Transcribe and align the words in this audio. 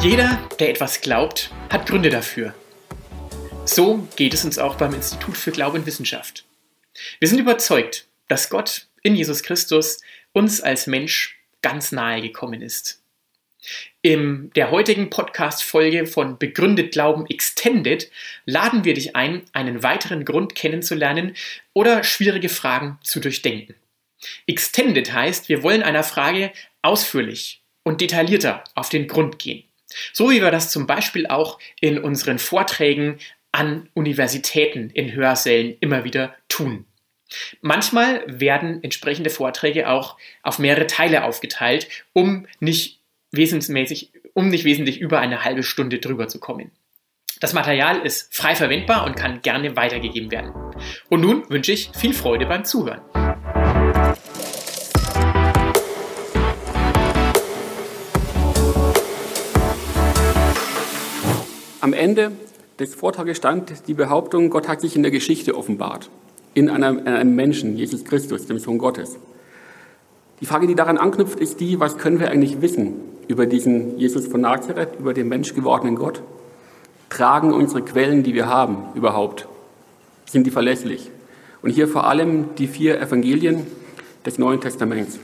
Jeder, 0.00 0.38
der 0.58 0.68
etwas 0.68 1.00
glaubt, 1.00 1.50
hat 1.70 1.86
Gründe 1.86 2.10
dafür. 2.10 2.54
So 3.64 4.06
geht 4.16 4.34
es 4.34 4.44
uns 4.44 4.58
auch 4.58 4.74
beim 4.74 4.92
Institut 4.92 5.36
für 5.36 5.50
Glaube 5.50 5.78
und 5.78 5.86
Wissenschaft. 5.86 6.44
Wir 7.20 7.28
sind 7.28 7.38
überzeugt, 7.38 8.06
dass 8.28 8.50
Gott 8.50 8.86
in 9.02 9.16
Jesus 9.16 9.42
Christus 9.42 10.00
uns 10.32 10.60
als 10.60 10.86
Mensch 10.86 11.38
ganz 11.62 11.90
nahe 11.90 12.20
gekommen 12.20 12.60
ist. 12.60 13.00
In 14.02 14.50
der 14.54 14.70
heutigen 14.70 15.08
Podcast-Folge 15.08 16.06
von 16.06 16.38
Begründet 16.38 16.92
Glauben 16.92 17.26
Extended 17.26 18.10
laden 18.44 18.84
wir 18.84 18.92
dich 18.92 19.16
ein, 19.16 19.42
einen 19.54 19.82
weiteren 19.82 20.26
Grund 20.26 20.54
kennenzulernen 20.54 21.34
oder 21.72 22.04
schwierige 22.04 22.50
Fragen 22.50 22.98
zu 23.02 23.20
durchdenken. 23.20 23.74
Extended 24.46 25.12
heißt, 25.12 25.48
wir 25.48 25.62
wollen 25.62 25.82
einer 25.82 26.02
Frage 26.02 26.52
ausführlich 26.82 27.62
und 27.82 28.00
detaillierter 28.00 28.64
auf 28.74 28.88
den 28.88 29.08
Grund 29.08 29.38
gehen. 29.38 29.64
So 30.12 30.30
wie 30.30 30.42
wir 30.42 30.50
das 30.50 30.70
zum 30.70 30.86
Beispiel 30.86 31.26
auch 31.26 31.58
in 31.80 31.98
unseren 31.98 32.38
Vorträgen 32.38 33.18
an 33.52 33.88
Universitäten 33.94 34.90
in 34.90 35.12
Hörsälen 35.12 35.76
immer 35.80 36.04
wieder 36.04 36.34
tun. 36.48 36.86
Manchmal 37.60 38.24
werden 38.26 38.82
entsprechende 38.82 39.30
Vorträge 39.30 39.88
auch 39.88 40.18
auf 40.42 40.58
mehrere 40.58 40.86
Teile 40.86 41.24
aufgeteilt, 41.24 41.88
um 42.12 42.46
nicht 42.60 43.00
wesensmäßig, 43.30 44.12
um 44.34 44.48
nicht 44.48 44.64
wesentlich 44.64 45.00
über 45.00 45.20
eine 45.20 45.44
halbe 45.44 45.62
Stunde 45.62 45.98
drüber 45.98 46.28
zu 46.28 46.40
kommen. 46.40 46.70
Das 47.40 47.52
Material 47.52 48.00
ist 48.00 48.34
frei 48.34 48.54
verwendbar 48.54 49.04
und 49.04 49.16
kann 49.16 49.42
gerne 49.42 49.76
weitergegeben 49.76 50.30
werden. 50.30 50.52
Und 51.08 51.20
nun 51.20 51.48
wünsche 51.50 51.72
ich 51.72 51.90
viel 51.94 52.14
Freude 52.14 52.46
beim 52.46 52.64
Zuhören. 52.64 53.02
Am 61.84 61.92
Ende 61.92 62.32
des 62.78 62.94
Vortrages 62.94 63.36
stand 63.36 63.86
die 63.88 63.92
Behauptung, 63.92 64.48
Gott 64.48 64.68
hat 64.68 64.80
sich 64.80 64.96
in 64.96 65.02
der 65.02 65.12
Geschichte 65.12 65.54
offenbart, 65.54 66.08
in 66.54 66.70
einem, 66.70 67.00
in 67.00 67.08
einem 67.08 67.34
Menschen, 67.34 67.76
Jesus 67.76 68.06
Christus, 68.06 68.46
dem 68.46 68.58
Sohn 68.58 68.78
Gottes. 68.78 69.18
Die 70.40 70.46
Frage, 70.46 70.66
die 70.66 70.76
daran 70.76 70.96
anknüpft, 70.96 71.38
ist 71.38 71.60
die, 71.60 71.80
was 71.80 71.98
können 71.98 72.20
wir 72.20 72.30
eigentlich 72.30 72.62
wissen 72.62 72.94
über 73.28 73.44
diesen 73.44 73.98
Jesus 73.98 74.26
von 74.26 74.40
Nazareth, 74.40 74.98
über 74.98 75.12
den 75.12 75.28
menschgewordenen 75.28 75.96
Gott? 75.96 76.22
Tragen 77.10 77.52
unsere 77.52 77.82
Quellen, 77.82 78.22
die 78.22 78.32
wir 78.32 78.48
haben, 78.48 78.78
überhaupt? 78.94 79.46
Sind 80.24 80.46
die 80.46 80.50
verlässlich? 80.50 81.10
Und 81.60 81.68
hier 81.68 81.86
vor 81.86 82.06
allem 82.06 82.54
die 82.56 82.66
vier 82.66 82.98
Evangelien 82.98 83.66
des 84.24 84.38
Neuen 84.38 84.62
Testaments. 84.62 85.18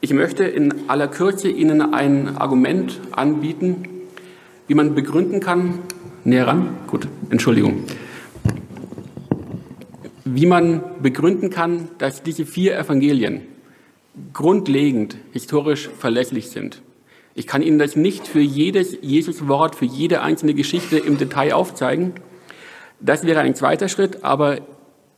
Ich 0.00 0.12
möchte 0.12 0.42
in 0.42 0.90
aller 0.90 1.06
Kürze 1.06 1.48
Ihnen 1.48 1.94
ein 1.94 2.38
Argument 2.38 3.00
anbieten, 3.12 3.99
wie 4.70 4.76
man 4.76 4.94
begründen 4.94 5.40
kann, 5.40 5.80
näher 6.22 6.46
ran, 6.46 6.76
gut, 6.86 7.08
Entschuldigung, 7.28 7.82
wie 10.24 10.46
man 10.46 10.80
begründen 11.02 11.50
kann, 11.50 11.88
dass 11.98 12.22
diese 12.22 12.46
vier 12.46 12.78
Evangelien 12.78 13.40
grundlegend 14.32 15.16
historisch 15.32 15.90
verlässlich 15.98 16.50
sind. 16.50 16.82
Ich 17.34 17.48
kann 17.48 17.62
Ihnen 17.62 17.80
das 17.80 17.96
nicht 17.96 18.28
für 18.28 18.38
jedes 18.38 18.96
Jesuswort, 19.02 19.74
für 19.74 19.86
jede 19.86 20.22
einzelne 20.22 20.54
Geschichte 20.54 20.98
im 20.98 21.18
Detail 21.18 21.54
aufzeigen. 21.54 22.12
Das 23.00 23.26
wäre 23.26 23.40
ein 23.40 23.56
zweiter 23.56 23.88
Schritt, 23.88 24.22
aber 24.22 24.58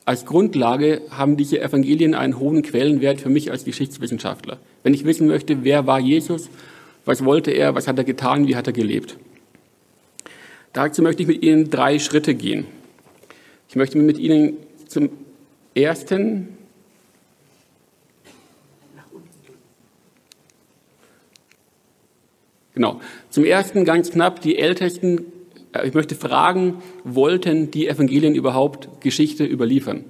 als 0.07 0.25
Grundlage 0.25 1.03
haben 1.11 1.37
diese 1.37 1.61
Evangelien 1.61 2.15
einen 2.15 2.39
hohen 2.39 2.63
Quellenwert 2.63 3.21
für 3.21 3.29
mich 3.29 3.51
als 3.51 3.67
Geschichtswissenschaftler. 3.67 4.61
Wenn 4.83 4.95
ich 4.95 5.05
wissen 5.05 5.27
möchte, 5.27 5.63
wer 5.63 5.87
war 5.87 6.01
Jesus, 6.01 6.49
was 7.05 7.23
wollte 7.23 7.51
er, 7.51 7.75
was 7.75 7.87
hat 7.87 7.99
er 7.99 8.05
getan, 8.05 8.49
wie 8.49 8.57
hat 8.57 8.67
er 8.67 8.73
gelebt. 8.73 9.19
Dazu 10.73 11.03
möchte 11.03 11.23
ich 11.23 11.29
mit 11.29 11.43
Ihnen 11.43 11.71
drei 11.71 11.99
Schritte 11.99 12.35
gehen. 12.35 12.67
Ich 13.69 13.77
möchte 13.77 13.99
mit 13.99 14.19
Ihnen 14.19 14.57
zum 14.87 15.11
ersten 15.75 16.49
Genau. 22.75 23.01
Zum 23.29 23.45
ersten 23.45 23.85
ganz 23.85 24.11
knapp, 24.11 24.41
die 24.41 24.57
Ältesten, 24.57 25.27
äh, 25.75 25.87
ich 25.87 25.93
möchte 25.93 26.15
fragen, 26.15 26.83
wollten 27.05 27.71
die 27.71 27.87
Evangelien 27.87 28.35
überhaupt 28.35 29.03
Geschichte 29.03 29.45
überliefern? 29.45 30.05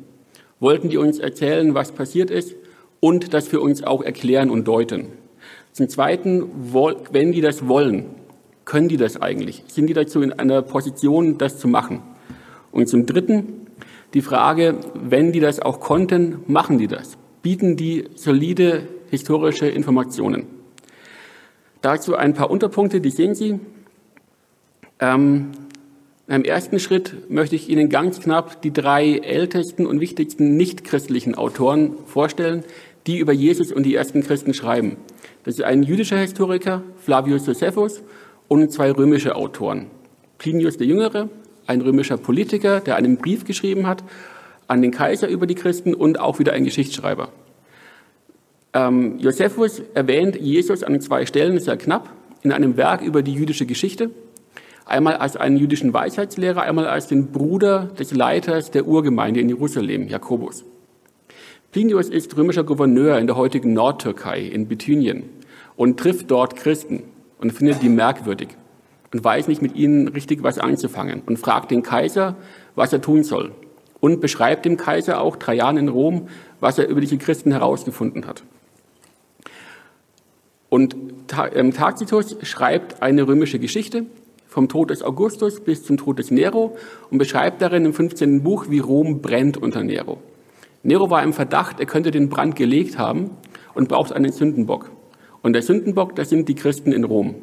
Wollten 0.60 0.88
die 0.88 0.96
uns 0.96 1.18
erzählen, 1.18 1.74
was 1.74 1.90
passiert 1.90 2.30
ist 2.30 2.54
und 3.00 3.34
das 3.34 3.48
für 3.48 3.60
uns 3.60 3.82
auch 3.82 4.00
erklären 4.00 4.48
und 4.48 4.68
deuten? 4.68 5.08
Zum 5.72 5.88
Zweiten, 5.88 6.44
wenn 7.10 7.32
die 7.32 7.40
das 7.40 7.66
wollen, 7.66 8.06
können 8.64 8.88
die 8.88 8.96
das 8.96 9.20
eigentlich? 9.20 9.64
Sind 9.68 9.86
die 9.86 9.94
dazu 9.94 10.22
in 10.22 10.32
einer 10.32 10.62
Position, 10.62 11.38
das 11.38 11.58
zu 11.58 11.68
machen? 11.68 12.00
Und 12.70 12.88
zum 12.88 13.06
Dritten, 13.06 13.66
die 14.14 14.22
Frage, 14.22 14.76
wenn 14.94 15.32
die 15.32 15.40
das 15.40 15.60
auch 15.60 15.80
konnten, 15.80 16.40
machen 16.46 16.78
die 16.78 16.88
das? 16.88 17.16
Bieten 17.42 17.76
die 17.76 18.04
solide 18.14 18.86
historische 19.10 19.66
Informationen? 19.66 20.46
Dazu 21.80 22.14
ein 22.14 22.34
paar 22.34 22.50
Unterpunkte, 22.50 23.00
die 23.00 23.10
sehen 23.10 23.34
Sie. 23.34 23.58
Ähm, 25.00 25.50
Im 26.28 26.44
ersten 26.44 26.78
Schritt 26.78 27.28
möchte 27.28 27.56
ich 27.56 27.68
Ihnen 27.68 27.88
ganz 27.88 28.20
knapp 28.20 28.62
die 28.62 28.72
drei 28.72 29.18
ältesten 29.18 29.86
und 29.86 30.00
wichtigsten 30.00 30.56
nichtchristlichen 30.56 31.34
Autoren 31.34 31.96
vorstellen, 32.06 32.62
die 33.08 33.18
über 33.18 33.32
Jesus 33.32 33.72
und 33.72 33.82
die 33.82 33.96
ersten 33.96 34.22
Christen 34.22 34.54
schreiben. 34.54 34.96
Das 35.44 35.54
ist 35.54 35.64
ein 35.64 35.82
jüdischer 35.82 36.18
Historiker, 36.18 36.82
Flavius 36.98 37.46
Josephus, 37.46 38.02
und 38.48 38.70
zwei 38.72 38.90
römische 38.90 39.36
Autoren. 39.36 39.86
Plinius 40.38 40.76
der 40.76 40.86
Jüngere, 40.86 41.28
ein 41.66 41.80
römischer 41.80 42.16
Politiker, 42.16 42.80
der 42.80 42.96
einen 42.96 43.16
Brief 43.16 43.44
geschrieben 43.44 43.86
hat 43.86 44.02
an 44.68 44.80
den 44.80 44.90
Kaiser 44.90 45.28
über 45.28 45.46
die 45.46 45.54
Christen 45.54 45.94
und 45.94 46.18
auch 46.18 46.38
wieder 46.38 46.52
ein 46.52 46.64
Geschichtsschreiber. 46.64 47.28
Ähm, 48.72 49.18
Josephus 49.18 49.82
erwähnt 49.92 50.36
Jesus 50.40 50.82
an 50.82 50.98
zwei 51.00 51.26
Stellen, 51.26 51.58
sehr 51.60 51.76
knapp, 51.76 52.10
in 52.42 52.52
einem 52.52 52.76
Werk 52.76 53.02
über 53.02 53.22
die 53.22 53.34
jüdische 53.34 53.66
Geschichte. 53.66 54.10
Einmal 54.86 55.16
als 55.16 55.36
einen 55.36 55.58
jüdischen 55.58 55.92
Weisheitslehrer, 55.92 56.62
einmal 56.62 56.86
als 56.86 57.06
den 57.06 57.28
Bruder 57.32 57.90
des 57.98 58.12
Leiters 58.14 58.70
der 58.70 58.86
Urgemeinde 58.86 59.40
in 59.40 59.48
Jerusalem, 59.48 60.08
Jakobus. 60.08 60.64
Plinius 61.70 62.08
ist 62.08 62.36
römischer 62.36 62.64
Gouverneur 62.64 63.18
in 63.18 63.26
der 63.26 63.36
heutigen 63.36 63.74
Nordtürkei, 63.74 64.40
in 64.40 64.66
Bithynien, 64.68 65.24
und 65.76 65.98
trifft 65.98 66.30
dort 66.30 66.56
Christen 66.56 67.02
und 67.42 67.52
findet 67.52 67.82
die 67.82 67.88
merkwürdig 67.90 68.48
und 69.12 69.22
weiß 69.22 69.48
nicht 69.48 69.60
mit 69.60 69.74
ihnen 69.74 70.08
richtig 70.08 70.42
was 70.42 70.58
anzufangen 70.58 71.22
und 71.26 71.38
fragt 71.38 71.70
den 71.70 71.82
Kaiser, 71.82 72.36
was 72.74 72.92
er 72.92 73.02
tun 73.02 73.24
soll 73.24 73.52
und 74.00 74.20
beschreibt 74.20 74.64
dem 74.64 74.76
Kaiser 74.76 75.20
auch 75.20 75.36
Trajan 75.36 75.76
in 75.76 75.88
Rom, 75.88 76.28
was 76.60 76.78
er 76.78 76.88
über 76.88 77.00
diese 77.00 77.18
Christen 77.18 77.52
herausgefunden 77.52 78.26
hat. 78.26 78.42
Und 80.70 80.96
ähm, 81.54 81.72
Tacitus 81.72 82.36
schreibt 82.42 83.02
eine 83.02 83.28
römische 83.28 83.58
Geschichte 83.58 84.06
vom 84.48 84.68
Tod 84.68 84.90
des 84.90 85.02
Augustus 85.02 85.60
bis 85.60 85.84
zum 85.84 85.98
Tod 85.98 86.18
des 86.18 86.30
Nero 86.30 86.76
und 87.10 87.18
beschreibt 87.18 87.60
darin 87.60 87.84
im 87.84 87.92
15. 87.92 88.42
Buch, 88.42 88.66
wie 88.70 88.78
Rom 88.78 89.20
brennt 89.20 89.56
unter 89.56 89.82
Nero. 89.82 90.18
Nero 90.82 91.10
war 91.10 91.22
im 91.22 91.32
Verdacht, 91.32 91.78
er 91.78 91.86
könnte 91.86 92.10
den 92.10 92.28
Brand 92.28 92.56
gelegt 92.56 92.98
haben 92.98 93.30
und 93.74 93.88
braucht 93.88 94.12
einen 94.12 94.32
Sündenbock. 94.32 94.90
Und 95.42 95.54
der 95.54 95.62
Sündenbock, 95.62 96.14
das 96.14 96.28
sind 96.28 96.48
die 96.48 96.54
Christen 96.54 96.92
in 96.92 97.04
Rom. 97.04 97.34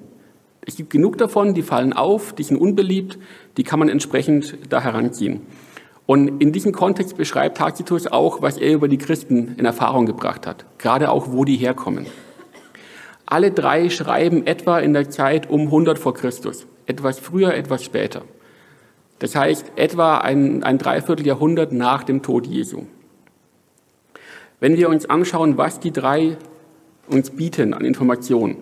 Es 0.61 0.75
gibt 0.75 0.89
genug 0.89 1.17
davon, 1.17 1.53
die 1.53 1.61
fallen 1.61 1.93
auf, 1.93 2.33
die 2.33 2.43
sind 2.43 2.57
unbeliebt, 2.57 3.17
die 3.57 3.63
kann 3.63 3.79
man 3.79 3.89
entsprechend 3.89 4.57
da 4.69 4.81
heranziehen. 4.81 5.41
Und 6.05 6.41
in 6.41 6.51
diesem 6.51 6.71
Kontext 6.71 7.17
beschreibt 7.17 7.57
Tacitus 7.57 8.07
auch, 8.07 8.41
was 8.41 8.57
er 8.57 8.73
über 8.73 8.87
die 8.87 8.97
Christen 8.97 9.55
in 9.57 9.65
Erfahrung 9.65 10.05
gebracht 10.05 10.47
hat, 10.47 10.65
gerade 10.77 11.11
auch, 11.11 11.31
wo 11.31 11.45
die 11.45 11.57
herkommen. 11.57 12.07
Alle 13.25 13.51
drei 13.51 13.89
schreiben 13.89 14.47
etwa 14.47 14.79
in 14.79 14.93
der 14.93 15.09
Zeit 15.11 15.49
um 15.49 15.61
100 15.65 15.99
vor 15.99 16.15
Christus, 16.15 16.65
etwas 16.87 17.19
früher, 17.19 17.53
etwas 17.53 17.83
später. 17.83 18.23
Das 19.19 19.35
heißt 19.35 19.73
etwa 19.75 20.17
ein, 20.17 20.63
ein 20.63 20.79
Dreivierteljahrhundert 20.79 21.73
nach 21.73 22.03
dem 22.03 22.23
Tod 22.23 22.47
Jesu. 22.47 22.87
Wenn 24.59 24.77
wir 24.77 24.89
uns 24.89 25.07
anschauen, 25.07 25.57
was 25.57 25.79
die 25.79 25.91
drei 25.91 26.37
uns 27.09 27.31
bieten 27.31 27.73
an 27.73 27.85
Informationen, 27.85 28.57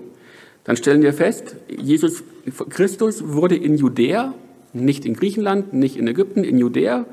dann 0.64 0.76
stellen 0.76 1.02
wir 1.02 1.14
fest, 1.14 1.56
Jesus 1.70 2.24
Christus 2.70 3.28
wurde 3.28 3.56
in 3.56 3.76
Judäa, 3.76 4.34
nicht 4.74 5.06
in 5.06 5.14
Griechenland, 5.14 5.74
nicht 5.74 5.96
in 5.96 6.08
Ägypten, 6.08 6.44
in 6.44 6.58
Judäa 6.58 7.06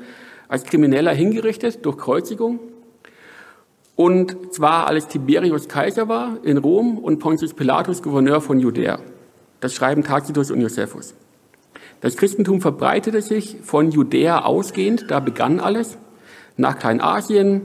als 0.47 0.63
Krimineller 0.63 1.13
hingerichtet 1.13 1.85
durch 1.85 1.97
Kreuzigung 1.97 2.59
und 3.95 4.53
zwar 4.53 4.87
als 4.87 5.07
Tiberius 5.07 5.69
Kaiser 5.69 6.09
war 6.09 6.37
in 6.43 6.57
Rom 6.57 6.97
und 6.97 7.19
Pontius 7.19 7.53
Pilatus 7.53 8.03
Gouverneur 8.03 8.41
von 8.41 8.59
Judäa. 8.59 8.99
Das 9.61 9.73
schreiben 9.73 10.03
Tacitus 10.03 10.51
und 10.51 10.59
Josephus. 10.59 11.15
Das 12.01 12.17
Christentum 12.17 12.59
verbreitete 12.59 13.21
sich 13.21 13.57
von 13.63 13.91
Judäa 13.91 14.43
ausgehend, 14.43 15.05
da 15.09 15.21
begann 15.21 15.61
alles, 15.61 15.97
nach 16.57 16.77
Kleinasien, 16.77 17.61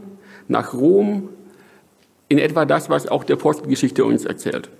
nach 0.47 0.73
Rom, 0.73 1.31
in 2.31 2.39
etwa 2.39 2.65
das, 2.65 2.89
was 2.89 3.09
auch 3.09 3.25
der 3.25 3.37
Apostelgeschichte 3.37 4.05
uns 4.05 4.25
erzählt 4.25 4.71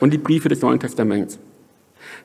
und 0.00 0.12
die 0.12 0.18
Briefe 0.18 0.48
des 0.48 0.62
Neuen 0.62 0.80
Testaments. 0.80 1.38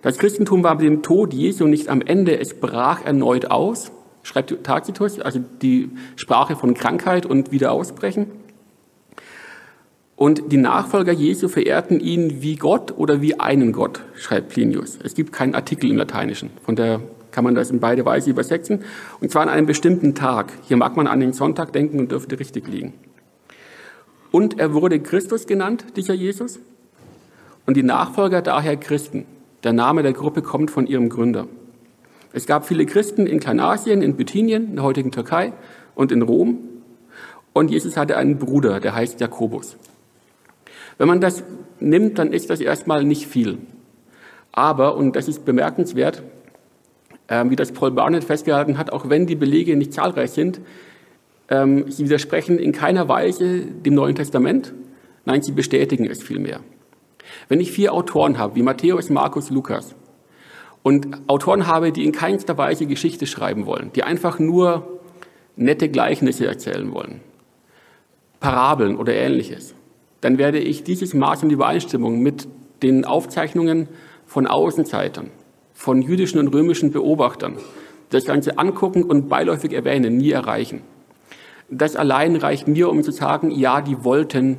Das 0.01 0.17
Christentum 0.17 0.63
war 0.63 0.75
mit 0.75 0.85
dem 0.85 1.01
Tod 1.01 1.33
Jesu 1.33 1.67
nicht 1.67 1.89
am 1.89 2.01
Ende, 2.01 2.39
es 2.39 2.53
brach 2.53 3.03
erneut 3.03 3.47
aus, 3.51 3.91
schreibt 4.23 4.63
Tacitus, 4.63 5.19
also 5.19 5.39
die 5.61 5.89
Sprache 6.15 6.55
von 6.55 6.75
Krankheit 6.75 7.25
und 7.25 7.51
Wiederausbrechen. 7.51 8.27
Und 10.15 10.51
die 10.51 10.57
Nachfolger 10.57 11.11
Jesu 11.11 11.47
verehrten 11.47 11.99
ihn 11.99 12.41
wie 12.41 12.55
Gott 12.55 12.93
oder 12.97 13.21
wie 13.21 13.39
einen 13.39 13.71
Gott, 13.71 14.01
schreibt 14.15 14.49
Plinius. 14.49 14.99
Es 15.03 15.15
gibt 15.15 15.33
keinen 15.33 15.55
Artikel 15.55 15.89
im 15.89 15.97
Lateinischen, 15.97 16.51
von 16.63 16.75
der 16.75 17.01
kann 17.31 17.43
man 17.43 17.55
das 17.55 17.69
in 17.69 17.79
beide 17.79 18.05
Weise 18.05 18.29
übersetzen. 18.29 18.83
Und 19.19 19.31
zwar 19.31 19.43
an 19.43 19.49
einem 19.49 19.67
bestimmten 19.67 20.15
Tag. 20.15 20.51
Hier 20.67 20.77
mag 20.77 20.97
man 20.97 21.05
an 21.05 21.19
den 21.19 21.33
Sonntag 21.33 21.71
denken 21.71 21.99
und 21.99 22.11
dürfte 22.11 22.39
richtig 22.39 22.67
liegen. 22.67 22.93
Und 24.31 24.59
er 24.59 24.73
wurde 24.73 24.99
Christus 24.99 25.47
genannt, 25.47 25.85
dieser 25.95 26.13
Jesus. 26.13 26.59
Und 27.65 27.77
die 27.77 27.83
Nachfolger 27.83 28.41
daher 28.41 28.77
Christen. 28.77 29.25
Der 29.63 29.73
Name 29.73 30.03
der 30.03 30.13
Gruppe 30.13 30.41
kommt 30.41 30.71
von 30.71 30.87
ihrem 30.87 31.09
Gründer. 31.09 31.47
Es 32.33 32.45
gab 32.45 32.67
viele 32.67 32.85
Christen 32.85 33.25
in 33.25 33.39
Kleinasien, 33.39 34.01
in 34.01 34.15
Bithynien, 34.15 34.69
in 34.69 34.75
der 34.75 34.83
heutigen 34.83 35.11
Türkei 35.11 35.53
und 35.95 36.11
in 36.11 36.21
Rom. 36.21 36.59
Und 37.53 37.71
Jesus 37.71 37.97
hatte 37.97 38.17
einen 38.17 38.37
Bruder, 38.37 38.79
der 38.79 38.93
heißt 38.93 39.19
Jakobus. 39.19 39.77
Wenn 40.97 41.07
man 41.07 41.21
das 41.21 41.43
nimmt, 41.79 42.19
dann 42.19 42.33
ist 42.33 42.49
das 42.49 42.59
erstmal 42.59 43.03
nicht 43.03 43.27
viel. 43.27 43.57
Aber, 44.51 44.95
und 44.95 45.15
das 45.15 45.27
ist 45.27 45.45
bemerkenswert, 45.45 46.23
ähm, 47.29 47.49
wie 47.49 47.55
das 47.55 47.71
Paul 47.71 47.91
Barnett 47.91 48.23
festgehalten 48.23 48.77
hat, 48.77 48.91
auch 48.91 49.09
wenn 49.09 49.27
die 49.27 49.35
Belege 49.35 49.75
nicht 49.75 49.93
zahlreich 49.93 50.31
sind, 50.31 50.59
ähm, 51.49 51.89
sie 51.89 52.05
widersprechen 52.05 52.59
in 52.59 52.71
keiner 52.71 53.07
Weise 53.07 53.61
dem 53.61 53.93
Neuen 53.93 54.15
Testament, 54.15 54.73
nein, 55.25 55.41
sie 55.41 55.51
bestätigen 55.51 56.05
es 56.05 56.21
vielmehr. 56.21 56.61
Wenn 57.49 57.59
ich 57.59 57.71
vier 57.71 57.93
Autoren 57.93 58.37
habe, 58.37 58.55
wie 58.55 58.63
Matthäus, 58.63 59.09
Markus, 59.09 59.49
Lukas, 59.49 59.95
und 60.83 61.07
Autoren 61.27 61.67
habe, 61.67 61.91
die 61.91 62.05
in 62.05 62.13
keinster 62.13 62.57
Weise 62.57 62.85
Geschichte 62.85 63.27
schreiben 63.27 63.65
wollen, 63.65 63.91
die 63.93 64.03
einfach 64.03 64.39
nur 64.39 65.01
nette 65.57 65.89
Gleichnisse 65.89 66.47
erzählen 66.47 66.93
wollen, 66.93 67.19
Parabeln 68.39 68.95
oder 68.95 69.13
ähnliches, 69.13 69.75
dann 70.21 70.37
werde 70.37 70.59
ich 70.59 70.83
dieses 70.83 71.13
Maß 71.13 71.43
in 71.43 71.49
Übereinstimmung 71.49 72.21
mit 72.21 72.47
den 72.83 73.05
Aufzeichnungen 73.05 73.89
von 74.25 74.47
Außenseitern, 74.47 75.29
von 75.73 76.01
jüdischen 76.01 76.39
und 76.39 76.47
römischen 76.49 76.91
Beobachtern, 76.91 77.57
das 78.09 78.25
Ganze 78.25 78.57
angucken 78.57 79.03
und 79.03 79.27
beiläufig 79.27 79.73
erwähnen, 79.73 80.17
nie 80.17 80.31
erreichen. 80.31 80.81
Das 81.69 81.95
allein 81.95 82.35
reicht 82.35 82.67
mir, 82.67 82.89
um 82.89 83.03
zu 83.03 83.11
sagen, 83.11 83.51
ja, 83.51 83.81
die 83.81 84.03
wollten 84.03 84.57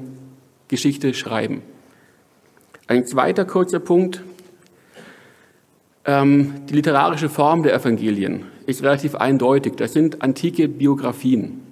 Geschichte 0.69 1.15
schreiben. 1.15 1.63
Ein 2.87 3.07
zweiter 3.07 3.45
kurzer 3.45 3.81
Punkt. 3.81 4.23
Ähm, 6.05 6.55
die 6.69 6.75
literarische 6.75 7.29
Form 7.29 7.63
der 7.63 7.75
Evangelien 7.75 8.45
ist 8.67 8.83
relativ 8.83 9.15
eindeutig. 9.15 9.75
Das 9.77 9.93
sind 9.93 10.23
antike 10.23 10.69
Biografien. 10.69 11.63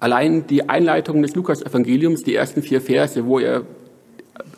Allein 0.00 0.46
die 0.46 0.68
Einleitung 0.68 1.22
des 1.22 1.34
Lukas-Evangeliums, 1.34 2.22
die 2.22 2.34
ersten 2.34 2.62
vier 2.62 2.80
Verse, 2.80 3.24
wo 3.24 3.38
er 3.38 3.62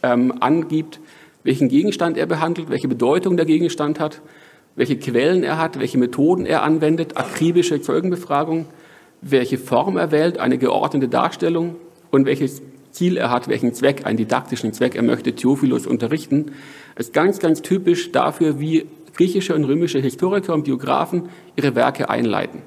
ähm, 0.02 0.34
angibt, 0.40 1.00
welchen 1.44 1.68
Gegenstand 1.68 2.16
er 2.16 2.26
behandelt, 2.26 2.70
welche 2.70 2.88
Bedeutung 2.88 3.36
der 3.36 3.46
Gegenstand 3.46 4.00
hat, 4.00 4.20
welche 4.76 4.98
Quellen 4.98 5.42
er 5.42 5.58
hat, 5.58 5.78
welche 5.78 5.98
Methoden 5.98 6.46
er 6.46 6.62
anwendet, 6.62 7.16
akribische 7.16 7.80
Zeugenbefragung, 7.80 8.66
welche 9.20 9.58
Form 9.58 9.96
er 9.96 10.10
wählt, 10.10 10.38
eine 10.38 10.58
geordnete 10.58 11.08
Darstellung 11.08 11.76
und 12.10 12.26
welches 12.26 12.62
Ziel 12.90 13.16
er 13.16 13.30
hat, 13.30 13.48
welchen 13.48 13.74
Zweck, 13.74 14.06
einen 14.06 14.16
didaktischen 14.16 14.72
Zweck 14.72 14.94
er 14.94 15.02
möchte 15.02 15.34
Theophilus 15.34 15.86
unterrichten, 15.86 16.52
ist 16.96 17.12
ganz, 17.12 17.38
ganz 17.38 17.62
typisch 17.62 18.12
dafür, 18.12 18.60
wie 18.60 18.86
griechische 19.14 19.54
und 19.54 19.64
römische 19.64 19.98
Historiker 19.98 20.54
und 20.54 20.64
Biografen 20.64 21.28
ihre 21.56 21.74
Werke 21.74 22.08
einleiten. 22.08 22.62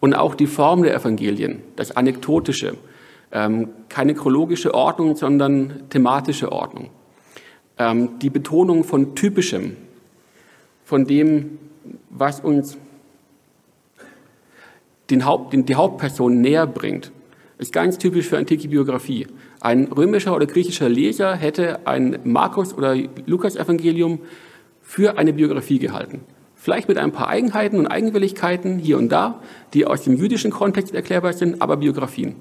Und 0.00 0.14
auch 0.14 0.34
die 0.34 0.46
Form 0.46 0.82
der 0.82 0.94
Evangelien, 0.94 1.62
das 1.76 1.96
Anekdotische, 1.96 2.76
ähm, 3.32 3.70
keine 3.88 4.14
chronologische 4.14 4.74
Ordnung, 4.74 5.16
sondern 5.16 5.84
thematische 5.90 6.52
Ordnung. 6.52 6.90
Ähm, 7.78 8.18
die 8.20 8.30
Betonung 8.30 8.84
von 8.84 9.14
Typischem, 9.14 9.76
von 10.84 11.06
dem, 11.06 11.58
was 12.10 12.40
uns 12.40 12.76
den 15.10 15.24
Haupt, 15.24 15.52
den, 15.52 15.66
die 15.66 15.74
Hauptperson 15.74 16.40
näher 16.40 16.66
bringt, 16.66 17.12
ist 17.58 17.72
ganz 17.72 17.98
typisch 17.98 18.28
für 18.28 18.38
antike 18.38 18.68
Biografie. 18.68 19.26
Ein 19.60 19.84
römischer 19.84 20.34
oder 20.34 20.46
griechischer 20.46 20.88
Leser 20.88 21.36
hätte 21.36 21.86
ein 21.86 22.18
Markus- 22.24 22.74
oder 22.74 22.96
Lukas-Evangelium 23.26 24.20
für 24.82 25.16
eine 25.18 25.32
Biografie 25.32 25.78
gehalten. 25.78 26.20
Vielleicht 26.54 26.88
mit 26.88 26.98
ein 26.98 27.12
paar 27.12 27.28
Eigenheiten 27.28 27.78
und 27.78 27.86
Eigenwilligkeiten 27.86 28.78
hier 28.78 28.98
und 28.98 29.10
da, 29.10 29.40
die 29.72 29.86
aus 29.86 30.02
dem 30.02 30.16
jüdischen 30.16 30.50
Kontext 30.50 30.94
erklärbar 30.94 31.32
sind, 31.32 31.60
aber 31.60 31.76
Biografien. 31.76 32.36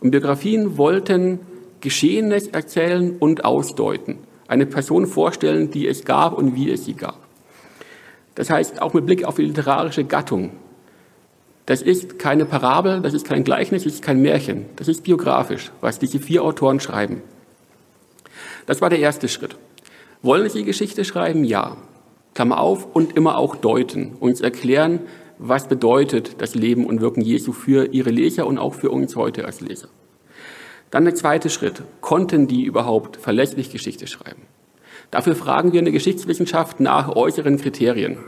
Und 0.00 0.10
Biografien 0.10 0.76
wollten 0.76 1.40
Geschehenes 1.80 2.48
erzählen 2.48 3.16
und 3.18 3.44
ausdeuten. 3.44 4.18
Eine 4.46 4.66
Person 4.66 5.06
vorstellen, 5.06 5.70
die 5.70 5.88
es 5.88 6.04
gab 6.04 6.36
und 6.36 6.54
wie 6.54 6.70
es 6.70 6.84
sie 6.84 6.94
gab. 6.94 7.18
Das 8.34 8.50
heißt, 8.50 8.80
auch 8.80 8.94
mit 8.94 9.06
Blick 9.06 9.24
auf 9.24 9.36
die 9.36 9.44
literarische 9.44 10.04
Gattung 10.04 10.50
das 11.66 11.80
ist 11.82 12.18
keine 12.18 12.44
Parabel, 12.44 13.00
das 13.00 13.14
ist 13.14 13.26
kein 13.26 13.44
Gleichnis, 13.44 13.84
das 13.84 13.94
ist 13.94 14.02
kein 14.02 14.20
Märchen. 14.20 14.66
Das 14.76 14.88
ist 14.88 15.04
biografisch, 15.04 15.70
was 15.80 15.98
diese 15.98 16.18
vier 16.18 16.42
Autoren 16.42 16.80
schreiben. 16.80 17.22
Das 18.66 18.80
war 18.80 18.90
der 18.90 18.98
erste 18.98 19.28
Schritt. 19.28 19.56
Wollen 20.22 20.48
sie 20.48 20.64
Geschichte 20.64 21.04
schreiben? 21.04 21.44
Ja. 21.44 21.76
Klammer 22.34 22.60
auf 22.60 22.86
und 22.94 23.16
immer 23.16 23.36
auch 23.36 23.56
deuten, 23.56 24.12
uns 24.18 24.40
erklären, 24.40 25.00
was 25.38 25.68
bedeutet 25.68 26.40
das 26.40 26.54
Leben 26.54 26.86
und 26.86 27.00
Wirken 27.00 27.20
Jesu 27.20 27.52
für 27.52 27.92
ihre 27.92 28.10
Leser 28.10 28.46
und 28.46 28.58
auch 28.58 28.74
für 28.74 28.90
uns 28.90 29.16
heute 29.16 29.44
als 29.44 29.60
Leser. 29.60 29.88
Dann 30.90 31.04
der 31.04 31.14
zweite 31.14 31.50
Schritt. 31.50 31.82
Konnten 32.00 32.46
die 32.46 32.64
überhaupt 32.64 33.16
verlässlich 33.16 33.70
Geschichte 33.70 34.06
schreiben? 34.06 34.42
Dafür 35.10 35.34
fragen 35.34 35.72
wir 35.72 35.78
in 35.78 35.84
der 35.84 35.92
Geschichtswissenschaft 35.92 36.80
nach 36.80 37.14
äußeren 37.14 37.58
Kriterien. 37.58 38.18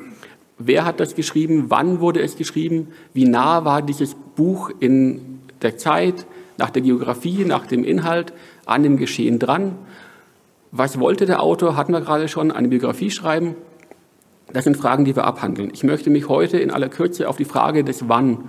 Wer 0.59 0.85
hat 0.85 1.01
das 1.01 1.15
geschrieben? 1.15 1.67
Wann 1.69 2.01
wurde 2.01 2.23
es 2.23 2.37
geschrieben? 2.37 2.89
Wie 3.12 3.25
nah 3.25 3.65
war 3.65 3.83
dieses 3.83 4.15
Buch 4.37 4.71
in 4.81 5.41
der 5.62 5.77
Zeit, 5.77 6.27
nach 6.56 6.71
der 6.71 6.83
Geografie, 6.83 7.45
nach 7.45 7.67
dem 7.67 7.85
Inhalt, 7.85 8.33
an 8.65 8.83
dem 8.83 8.96
Geschehen 8.96 9.39
dran? 9.39 9.75
Was 10.70 11.01
wollte 11.01 11.27
der 11.27 11.43
Autor? 11.43 11.77
Hatten 11.77 11.93
wir 11.93 12.01
gerade 12.01 12.29
schon 12.29 12.53
eine 12.53 12.69
Biografie 12.69 13.11
schreiben? 13.11 13.56
Das 14.53 14.65
sind 14.65 14.77
Fragen, 14.77 15.05
die 15.05 15.17
wir 15.17 15.25
abhandeln. 15.25 15.70
Ich 15.73 15.82
möchte 15.82 16.11
mich 16.11 16.29
heute 16.29 16.58
in 16.58 16.70
aller 16.70 16.89
Kürze 16.89 17.29
auf 17.29 17.37
die 17.37 17.44
Frage 17.44 17.82
des 17.82 18.08
Wann 18.08 18.49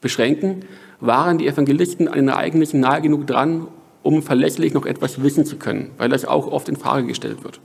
beschränken. 0.00 0.64
Waren 1.00 1.38
die 1.38 1.46
Evangelisten 1.46 2.08
an 2.08 2.14
den 2.14 2.28
Ereignissen 2.28 2.80
nahe 2.80 3.02
genug 3.02 3.26
dran, 3.26 3.68
um 4.02 4.22
verlässlich 4.22 4.72
noch 4.72 4.86
etwas 4.86 5.22
wissen 5.22 5.44
zu 5.44 5.56
können? 5.56 5.90
Weil 5.98 6.08
das 6.08 6.24
auch 6.24 6.46
oft 6.46 6.68
in 6.68 6.76
Frage 6.76 7.06
gestellt 7.06 7.44
wird. 7.44 7.60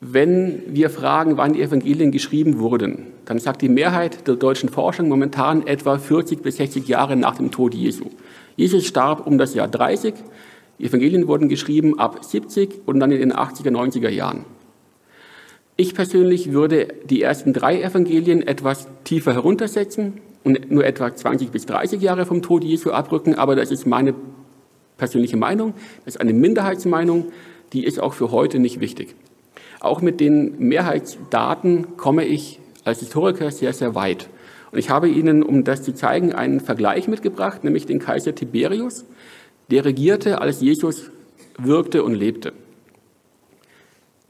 Wenn 0.00 0.62
wir 0.68 0.90
fragen, 0.90 1.36
wann 1.36 1.54
die 1.54 1.62
Evangelien 1.62 2.12
geschrieben 2.12 2.60
wurden, 2.60 3.08
dann 3.24 3.40
sagt 3.40 3.62
die 3.62 3.68
Mehrheit 3.68 4.28
der 4.28 4.36
deutschen 4.36 4.68
Forschung 4.68 5.08
momentan 5.08 5.66
etwa 5.66 5.98
40 5.98 6.40
bis 6.40 6.58
60 6.58 6.86
Jahre 6.86 7.16
nach 7.16 7.36
dem 7.36 7.50
Tod 7.50 7.74
Jesu. 7.74 8.04
Jesus 8.54 8.86
starb 8.86 9.26
um 9.26 9.38
das 9.38 9.54
Jahr 9.54 9.66
30, 9.66 10.14
die 10.78 10.84
Evangelien 10.84 11.26
wurden 11.26 11.48
geschrieben 11.48 11.98
ab 11.98 12.24
70 12.24 12.82
und 12.86 13.00
dann 13.00 13.10
in 13.10 13.18
den 13.18 13.32
80er, 13.32 13.70
90er 13.70 14.08
Jahren. 14.08 14.44
Ich 15.76 15.94
persönlich 15.94 16.52
würde 16.52 16.88
die 17.10 17.20
ersten 17.20 17.52
drei 17.52 17.82
Evangelien 17.82 18.46
etwas 18.46 18.86
tiefer 19.02 19.32
heruntersetzen 19.32 20.20
und 20.44 20.70
nur 20.70 20.84
etwa 20.86 21.12
20 21.12 21.50
bis 21.50 21.66
30 21.66 22.00
Jahre 22.00 22.24
vom 22.24 22.40
Tod 22.40 22.62
Jesu 22.62 22.92
abrücken, 22.92 23.34
aber 23.34 23.56
das 23.56 23.72
ist 23.72 23.84
meine 23.84 24.14
persönliche 24.96 25.36
Meinung, 25.36 25.74
das 26.04 26.14
ist 26.14 26.20
eine 26.20 26.34
Minderheitsmeinung, 26.34 27.32
die 27.72 27.84
ist 27.84 27.98
auch 27.98 28.14
für 28.14 28.30
heute 28.30 28.60
nicht 28.60 28.78
wichtig. 28.78 29.16
Auch 29.80 30.02
mit 30.02 30.20
den 30.20 30.58
Mehrheitsdaten 30.58 31.96
komme 31.96 32.24
ich 32.24 32.60
als 32.84 33.00
Historiker 33.00 33.50
sehr, 33.50 33.72
sehr 33.72 33.94
weit. 33.94 34.28
Und 34.70 34.78
ich 34.78 34.90
habe 34.90 35.08
Ihnen, 35.08 35.42
um 35.42 35.64
das 35.64 35.82
zu 35.82 35.94
zeigen, 35.94 36.32
einen 36.32 36.60
Vergleich 36.60 37.08
mitgebracht, 37.08 37.64
nämlich 37.64 37.86
den 37.86 37.98
Kaiser 38.00 38.34
Tiberius. 38.34 39.04
Der 39.70 39.84
regierte, 39.84 40.40
als 40.40 40.60
Jesus 40.60 41.10
wirkte 41.58 42.02
und 42.02 42.14
lebte. 42.14 42.52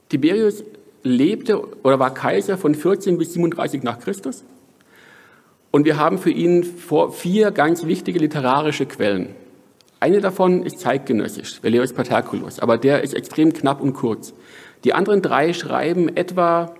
Tiberius 0.08 0.64
lebte 1.02 1.62
oder 1.82 1.98
war 1.98 2.14
Kaiser 2.14 2.58
von 2.58 2.74
14 2.74 3.18
bis 3.18 3.34
37 3.34 3.82
nach 3.82 4.00
Christus. 4.00 4.44
Und 5.70 5.84
wir 5.84 5.98
haben 5.98 6.18
für 6.18 6.30
ihn 6.30 6.66
vier 7.12 7.50
ganz 7.50 7.86
wichtige 7.86 8.18
literarische 8.18 8.86
Quellen. 8.86 9.34
Eine 10.00 10.20
davon 10.20 10.64
ist 10.64 10.80
zeitgenössisch, 10.80 11.62
Velleius 11.62 11.92
Paterculus, 11.92 12.60
aber 12.60 12.78
der 12.78 13.02
ist 13.02 13.14
extrem 13.14 13.52
knapp 13.52 13.80
und 13.80 13.94
kurz. 13.94 14.32
Die 14.88 14.94
anderen 14.94 15.20
drei 15.20 15.52
schreiben 15.52 16.16
etwa 16.16 16.74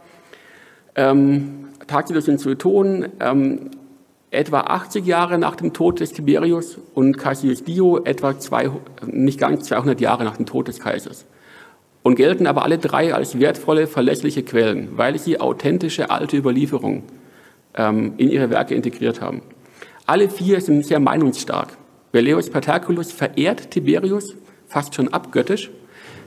ähm, 0.94 1.66
Tacitus 1.86 2.26
in 2.26 2.38
Sueton, 2.38 3.06
ähm, 3.20 3.70
etwa 4.30 4.60
80 4.60 5.04
Jahre 5.04 5.36
nach 5.36 5.56
dem 5.56 5.74
Tod 5.74 6.00
des 6.00 6.14
Tiberius 6.14 6.78
und 6.94 7.18
Cassius 7.18 7.64
Dio 7.64 8.02
etwa 8.02 8.38
zwei, 8.38 8.70
nicht 9.04 9.38
ganz 9.38 9.64
200 9.64 10.00
Jahre 10.00 10.24
nach 10.24 10.38
dem 10.38 10.46
Tod 10.46 10.68
des 10.68 10.80
Kaisers. 10.80 11.26
Und 12.02 12.14
gelten 12.14 12.46
aber 12.46 12.62
alle 12.62 12.78
drei 12.78 13.12
als 13.12 13.38
wertvolle, 13.38 13.86
verlässliche 13.86 14.42
Quellen, 14.42 14.96
weil 14.96 15.18
sie 15.18 15.38
authentische 15.38 16.08
alte 16.08 16.38
Überlieferungen 16.38 17.02
ähm, 17.74 18.14
in 18.16 18.30
ihre 18.30 18.48
Werke 18.48 18.74
integriert 18.74 19.20
haben. 19.20 19.42
Alle 20.06 20.30
vier 20.30 20.62
sind 20.62 20.86
sehr 20.86 20.98
meinungsstark. 20.98 21.76
Velleius 22.12 22.48
Paterculus 22.48 23.12
verehrt 23.12 23.70
Tiberius 23.70 24.34
fast 24.66 24.94
schon 24.94 25.08
abgöttisch. 25.08 25.70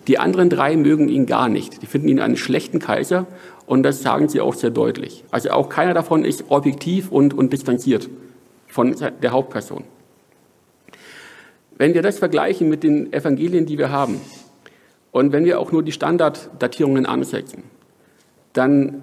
Die 0.07 0.17
anderen 0.17 0.49
drei 0.49 0.75
mögen 0.75 1.09
ihn 1.09 1.25
gar 1.25 1.49
nicht. 1.49 1.81
Die 1.81 1.85
finden 1.85 2.07
ihn 2.07 2.19
einen 2.19 2.37
schlechten 2.37 2.79
Kaiser 2.79 3.27
und 3.65 3.83
das 3.83 4.01
sagen 4.01 4.29
sie 4.29 4.41
auch 4.41 4.53
sehr 4.53 4.71
deutlich. 4.71 5.23
Also 5.31 5.51
auch 5.51 5.69
keiner 5.69 5.93
davon 5.93 6.25
ist 6.25 6.45
objektiv 6.49 7.11
und, 7.11 7.33
und 7.33 7.53
distanziert 7.53 8.09
von 8.67 8.95
der 9.21 9.31
Hauptperson. 9.31 9.83
Wenn 11.77 11.93
wir 11.93 12.01
das 12.01 12.19
vergleichen 12.19 12.69
mit 12.69 12.83
den 12.83 13.11
Evangelien, 13.13 13.65
die 13.65 13.77
wir 13.77 13.91
haben, 13.91 14.21
und 15.11 15.33
wenn 15.33 15.45
wir 15.45 15.59
auch 15.59 15.71
nur 15.71 15.83
die 15.83 15.91
Standarddatierungen 15.91 17.05
ansetzen, 17.05 17.63
dann 18.53 19.01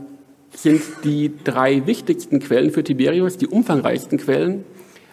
sind 0.51 0.83
die 1.05 1.33
drei 1.45 1.87
wichtigsten 1.87 2.41
Quellen 2.41 2.71
für 2.71 2.83
Tiberius, 2.83 3.37
die 3.37 3.47
umfangreichsten 3.47 4.19
Quellen, 4.19 4.65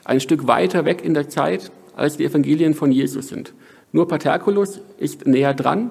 ein 0.05 0.19
Stück 0.19 0.47
weiter 0.47 0.85
weg 0.85 1.03
in 1.03 1.13
der 1.13 1.29
Zeit, 1.29 1.71
als 1.95 2.17
die 2.17 2.25
Evangelien 2.25 2.73
von 2.73 2.91
Jesus 2.91 3.27
sind. 3.27 3.53
Nur 3.95 4.09
Paterculus 4.09 4.81
ist 4.97 5.25
näher 5.25 5.53
dran, 5.53 5.89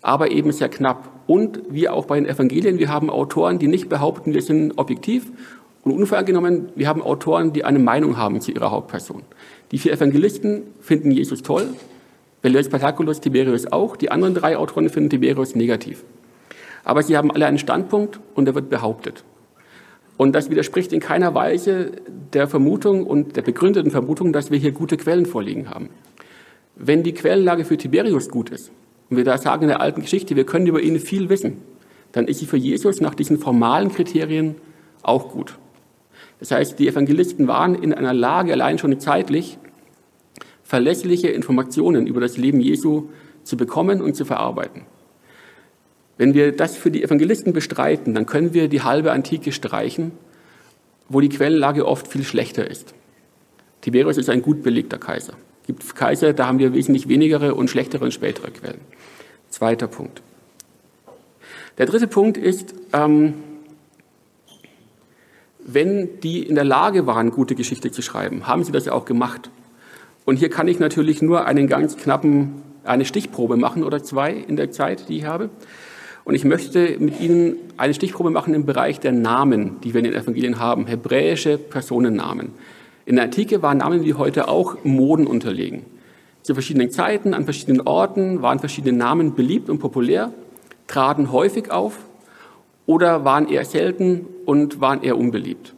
aber 0.00 0.30
eben 0.30 0.52
sehr 0.52 0.70
knapp. 0.70 1.10
Und 1.26 1.60
wie 1.68 1.86
auch 1.86 2.06
bei 2.06 2.18
den 2.18 2.24
Evangelien, 2.24 2.78
wir 2.78 2.88
haben 2.88 3.10
Autoren, 3.10 3.58
die 3.58 3.66
nicht 3.66 3.90
behaupten, 3.90 4.32
wir 4.32 4.40
sind 4.40 4.78
objektiv. 4.78 5.30
Und 5.82 5.92
unvorgenommen, 5.92 6.70
wir 6.76 6.88
haben 6.88 7.02
Autoren, 7.02 7.52
die 7.52 7.62
eine 7.62 7.78
Meinung 7.78 8.16
haben 8.16 8.40
zu 8.40 8.52
ihrer 8.52 8.70
Hauptperson. 8.70 9.20
Die 9.70 9.76
vier 9.76 9.92
Evangelisten 9.92 10.62
finden 10.80 11.10
Jesus 11.10 11.42
toll, 11.42 11.68
Velleius 12.40 12.70
Paterculus, 12.70 13.20
Tiberius 13.20 13.70
auch. 13.70 13.96
Die 13.96 14.10
anderen 14.10 14.32
drei 14.32 14.56
Autoren 14.56 14.88
finden 14.88 15.10
Tiberius 15.10 15.54
negativ. 15.54 16.04
Aber 16.84 17.02
sie 17.02 17.18
haben 17.18 17.30
alle 17.30 17.44
einen 17.44 17.58
Standpunkt 17.58 18.18
und 18.34 18.48
er 18.48 18.54
wird 18.54 18.70
behauptet. 18.70 19.24
Und 20.16 20.34
das 20.34 20.48
widerspricht 20.48 20.90
in 20.94 21.00
keiner 21.00 21.34
Weise 21.34 21.92
der 22.32 22.48
Vermutung 22.48 23.06
und 23.06 23.36
der 23.36 23.42
begründeten 23.42 23.90
Vermutung, 23.90 24.32
dass 24.32 24.50
wir 24.50 24.58
hier 24.58 24.72
gute 24.72 24.96
Quellen 24.96 25.26
vorliegen 25.26 25.68
haben. 25.68 25.90
Wenn 26.76 27.02
die 27.02 27.14
Quellenlage 27.14 27.64
für 27.64 27.78
Tiberius 27.78 28.28
gut 28.28 28.50
ist, 28.50 28.70
und 29.08 29.16
wir 29.16 29.24
da 29.24 29.38
sagen 29.38 29.62
in 29.62 29.68
der 29.68 29.80
alten 29.80 30.02
Geschichte, 30.02 30.36
wir 30.36 30.44
können 30.44 30.66
über 30.66 30.80
ihn 30.80 30.98
viel 30.98 31.28
wissen, 31.28 31.58
dann 32.12 32.28
ist 32.28 32.40
sie 32.40 32.46
für 32.46 32.56
Jesus 32.56 33.00
nach 33.00 33.14
diesen 33.14 33.38
formalen 33.38 33.92
Kriterien 33.92 34.56
auch 35.02 35.30
gut. 35.30 35.58
Das 36.38 36.50
heißt, 36.50 36.78
die 36.78 36.88
Evangelisten 36.88 37.48
waren 37.48 37.74
in 37.74 37.94
einer 37.94 38.12
Lage, 38.12 38.52
allein 38.52 38.78
schon 38.78 38.98
zeitlich, 39.00 39.58
verlässliche 40.62 41.28
Informationen 41.28 42.06
über 42.06 42.20
das 42.20 42.36
Leben 42.36 42.60
Jesu 42.60 43.08
zu 43.42 43.56
bekommen 43.56 44.02
und 44.02 44.14
zu 44.16 44.24
verarbeiten. 44.24 44.82
Wenn 46.18 46.34
wir 46.34 46.52
das 46.52 46.76
für 46.76 46.90
die 46.90 47.02
Evangelisten 47.02 47.52
bestreiten, 47.52 48.14
dann 48.14 48.26
können 48.26 48.54
wir 48.54 48.68
die 48.68 48.82
halbe 48.82 49.12
Antike 49.12 49.52
streichen, 49.52 50.12
wo 51.08 51.20
die 51.20 51.28
Quellenlage 51.28 51.86
oft 51.86 52.08
viel 52.08 52.24
schlechter 52.24 52.68
ist. 52.68 52.94
Tiberius 53.80 54.16
ist 54.16 54.28
ein 54.28 54.42
gut 54.42 54.62
belegter 54.62 54.98
Kaiser. 54.98 55.34
Gibt 55.66 55.94
Kaiser, 55.94 56.32
da 56.32 56.46
haben 56.46 56.58
wir 56.58 56.74
wesentlich 56.74 57.08
wenigere 57.08 57.54
und 57.54 57.68
schlechtere 57.68 58.04
und 58.04 58.12
spätere 58.12 58.50
Quellen. 58.50 58.80
Zweiter 59.50 59.88
Punkt. 59.88 60.22
Der 61.78 61.86
dritte 61.86 62.06
Punkt 62.06 62.36
ist, 62.36 62.74
ähm, 62.92 63.34
wenn 65.66 66.20
die 66.20 66.42
in 66.42 66.54
der 66.54 66.64
Lage 66.64 67.06
waren, 67.06 67.30
gute 67.30 67.54
Geschichte 67.54 67.90
zu 67.90 68.00
schreiben, 68.00 68.46
haben 68.46 68.64
sie 68.64 68.72
das 68.72 68.86
ja 68.86 68.92
auch 68.92 69.04
gemacht. 69.04 69.50
Und 70.24 70.36
hier 70.36 70.48
kann 70.48 70.68
ich 70.68 70.78
natürlich 70.78 71.22
nur 71.22 71.46
einen 71.46 71.66
ganz 71.66 71.96
knappen, 71.96 72.62
eine 72.84 73.04
Stichprobe 73.04 73.56
machen 73.56 73.82
oder 73.82 74.02
zwei 74.02 74.32
in 74.32 74.56
der 74.56 74.70
Zeit, 74.70 75.08
die 75.08 75.18
ich 75.18 75.24
habe. 75.24 75.50
Und 76.24 76.34
ich 76.34 76.44
möchte 76.44 76.96
mit 76.98 77.20
Ihnen 77.20 77.56
eine 77.76 77.94
Stichprobe 77.94 78.30
machen 78.30 78.54
im 78.54 78.66
Bereich 78.66 78.98
der 78.98 79.12
Namen, 79.12 79.80
die 79.82 79.94
wir 79.94 79.98
in 79.98 80.04
den 80.04 80.14
Evangelien 80.14 80.58
haben, 80.58 80.86
hebräische 80.86 81.58
Personennamen. 81.58 82.50
In 83.06 83.14
der 83.14 83.24
Antike 83.24 83.62
waren 83.62 83.78
Namen 83.78 84.04
wie 84.04 84.14
heute 84.14 84.48
auch 84.48 84.78
Moden 84.82 85.28
unterlegen. 85.28 85.84
Zu 86.42 86.54
verschiedenen 86.54 86.90
Zeiten, 86.90 87.34
an 87.34 87.44
verschiedenen 87.44 87.86
Orten 87.86 88.42
waren 88.42 88.58
verschiedene 88.58 88.98
Namen 88.98 89.36
beliebt 89.36 89.70
und 89.70 89.78
populär, 89.78 90.32
traten 90.88 91.30
häufig 91.30 91.70
auf 91.70 91.98
oder 92.84 93.24
waren 93.24 93.48
eher 93.48 93.64
selten 93.64 94.26
und 94.44 94.80
waren 94.80 95.04
eher 95.04 95.16
unbeliebt. 95.16 95.74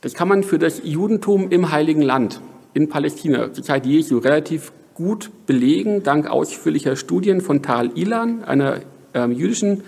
Das 0.00 0.14
kann 0.14 0.28
man 0.28 0.44
für 0.44 0.60
das 0.60 0.82
Judentum 0.84 1.50
im 1.50 1.72
Heiligen 1.72 2.02
Land, 2.02 2.40
in 2.72 2.88
Palästina, 2.88 3.52
zur 3.52 3.64
Zeit 3.64 3.84
Jesu, 3.84 4.18
relativ 4.18 4.72
gut 4.94 5.30
belegen, 5.46 6.04
dank 6.04 6.28
ausführlicher 6.28 6.94
Studien 6.94 7.40
von 7.40 7.62
Tal 7.62 7.90
Ilan, 7.98 8.44
einer 8.44 8.78
ähm, 9.12 9.32
jüdischen 9.32 9.82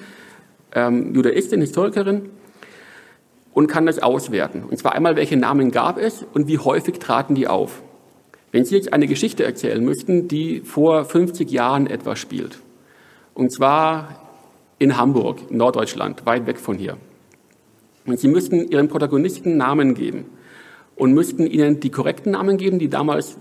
ähm, 0.74 1.14
Judaistin, 1.14 1.60
Historikerin, 1.60 2.30
und 3.54 3.68
kann 3.68 3.86
das 3.86 4.00
auswerten. 4.00 4.64
Und 4.68 4.76
zwar 4.78 4.92
einmal, 4.92 5.16
welche 5.16 5.36
Namen 5.36 5.70
gab 5.70 5.96
es 5.96 6.26
und 6.34 6.48
wie 6.48 6.58
häufig 6.58 6.98
traten 6.98 7.34
die 7.34 7.48
auf. 7.48 7.82
Wenn 8.52 8.64
Sie 8.64 8.74
jetzt 8.76 8.92
eine 8.92 9.06
Geschichte 9.06 9.44
erzählen 9.44 9.82
müssten, 9.82 10.28
die 10.28 10.60
vor 10.60 11.04
50 11.04 11.50
Jahren 11.50 11.86
etwa 11.86 12.14
spielt, 12.16 12.58
und 13.32 13.50
zwar 13.50 14.20
in 14.78 14.96
Hamburg, 14.96 15.50
Norddeutschland, 15.50 16.26
weit 16.26 16.46
weg 16.46 16.58
von 16.58 16.76
hier, 16.76 16.96
und 18.06 18.18
Sie 18.18 18.28
müssten 18.28 18.68
Ihren 18.68 18.88
Protagonisten 18.88 19.56
Namen 19.56 19.94
geben 19.94 20.26
und 20.96 21.14
müssten 21.14 21.46
ihnen 21.46 21.80
die 21.80 21.90
korrekten 21.90 22.32
Namen 22.32 22.56
geben, 22.56 22.78
die 22.78 22.88
damals 22.88 23.36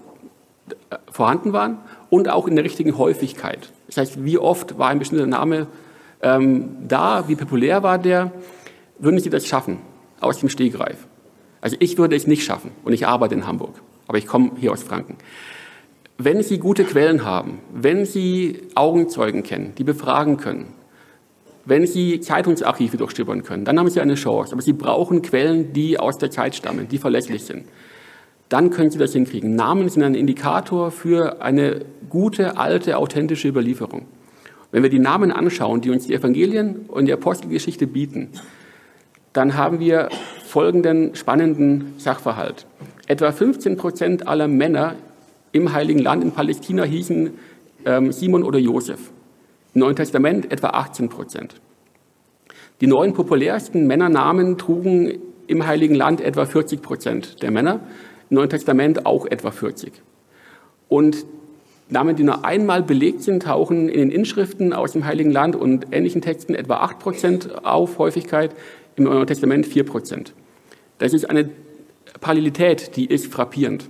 äh, 0.89 0.95
vorhanden 1.11 1.53
waren, 1.53 1.79
und 2.09 2.29
auch 2.29 2.47
in 2.47 2.55
der 2.55 2.63
richtigen 2.63 2.97
Häufigkeit. 2.97 3.71
Das 3.87 3.97
heißt, 3.97 4.23
wie 4.23 4.37
oft 4.37 4.77
war 4.77 4.89
ein 4.89 4.99
bestimmter 4.99 5.25
Name 5.25 5.67
ähm, 6.21 6.69
da, 6.87 7.27
wie 7.27 7.35
populär 7.35 7.83
war 7.83 7.97
der, 7.97 8.31
würden 8.99 9.19
Sie 9.19 9.29
das 9.29 9.45
schaffen, 9.45 9.79
aus 10.23 10.39
dem 10.39 10.49
Stegreif? 10.49 11.07
Also 11.61 11.77
ich 11.79 11.97
würde 11.97 12.15
es 12.15 12.27
nicht 12.27 12.43
schaffen 12.43 12.71
und 12.83 12.93
ich 12.93 13.07
arbeite 13.07 13.35
in 13.35 13.47
Hamburg 13.47 13.81
aber 14.07 14.17
ich 14.17 14.27
komme 14.27 14.51
hier 14.59 14.71
aus 14.71 14.83
Franken. 14.83 15.15
Wenn 16.17 16.43
Sie 16.43 16.59
gute 16.59 16.83
Quellen 16.83 17.25
haben, 17.25 17.59
wenn 17.73 18.05
Sie 18.05 18.61
Augenzeugen 18.75 19.43
kennen, 19.43 19.73
die 19.77 19.83
befragen 19.83 20.37
können, 20.37 20.67
wenn 21.65 21.87
Sie 21.87 22.19
Zeitungsarchive 22.19 22.97
durchstöbern 22.97 23.43
können, 23.43 23.65
dann 23.65 23.79
haben 23.79 23.89
Sie 23.89 24.01
eine 24.01 24.15
Chance. 24.15 24.53
Aber 24.53 24.61
Sie 24.61 24.73
brauchen 24.73 25.21
Quellen, 25.21 25.73
die 25.73 25.97
aus 25.97 26.17
der 26.17 26.29
Zeit 26.29 26.55
stammen, 26.55 26.87
die 26.87 26.97
verlässlich 26.97 27.45
sind. 27.45 27.65
Dann 28.49 28.69
können 28.69 28.91
Sie 28.91 28.99
das 28.99 29.13
hinkriegen. 29.13 29.55
Namen 29.55 29.89
sind 29.89 30.03
ein 30.03 30.13
Indikator 30.13 30.91
für 30.91 31.41
eine 31.41 31.85
gute, 32.09 32.57
alte, 32.57 32.97
authentische 32.97 33.47
Überlieferung. 33.47 34.05
Wenn 34.71 34.83
wir 34.83 34.89
die 34.89 34.99
Namen 34.99 35.31
anschauen, 35.31 35.81
die 35.81 35.89
uns 35.89 36.07
die 36.07 36.13
Evangelien 36.13 36.85
und 36.87 37.05
die 37.05 37.13
Apostelgeschichte 37.13 37.87
bieten, 37.87 38.29
dann 39.33 39.57
haben 39.57 39.79
wir 39.79 40.09
folgenden 40.45 41.15
spannenden 41.15 41.95
Sachverhalt. 41.97 42.65
Etwa 43.07 43.31
15 43.31 43.75
Prozent 43.75 44.27
aller 44.27 44.47
Männer 44.47 44.95
im 45.51 45.73
Heiligen 45.73 45.99
Land 45.99 46.23
in 46.23 46.31
Palästina 46.31 46.83
hießen 46.83 47.31
ähm, 47.85 48.11
Simon 48.11 48.43
oder 48.43 48.59
Josef. 48.59 49.11
Im 49.73 49.81
Neuen 49.81 49.95
Testament 49.95 50.51
etwa 50.51 50.69
18 50.69 51.09
Prozent. 51.09 51.55
Die 52.81 52.87
neun 52.87 53.13
populärsten 53.13 53.87
Männernamen 53.87 54.57
trugen 54.57 55.19
im 55.47 55.65
Heiligen 55.65 55.95
Land 55.95 56.21
etwa 56.21 56.45
40 56.45 56.81
Prozent 56.81 57.41
der 57.41 57.51
Männer, 57.51 57.79
im 58.29 58.35
Neuen 58.35 58.49
Testament 58.49 59.05
auch 59.05 59.25
etwa 59.25 59.51
40. 59.51 59.93
Und 60.89 61.25
Namen, 61.89 62.15
die 62.15 62.23
nur 62.23 62.45
einmal 62.45 62.81
belegt 62.81 63.21
sind, 63.23 63.43
tauchen 63.43 63.89
in 63.89 63.99
den 63.99 64.11
Inschriften 64.11 64.73
aus 64.73 64.93
dem 64.93 65.05
Heiligen 65.05 65.31
Land 65.31 65.55
und 65.55 65.87
ähnlichen 65.91 66.21
Texten 66.21 66.55
etwa 66.55 66.77
8 66.77 66.99
Prozent 66.99 67.65
auf 67.65 67.99
Häufigkeit, 67.99 68.55
im 68.95 69.05
Neuen 69.05 69.27
Testament 69.27 69.65
4 69.65 69.83
Prozent. 69.85 70.33
Das 70.97 71.13
ist 71.13 71.29
eine 71.29 71.49
Parallelität, 72.21 72.95
die 72.95 73.05
ist 73.05 73.31
frappierend. 73.31 73.89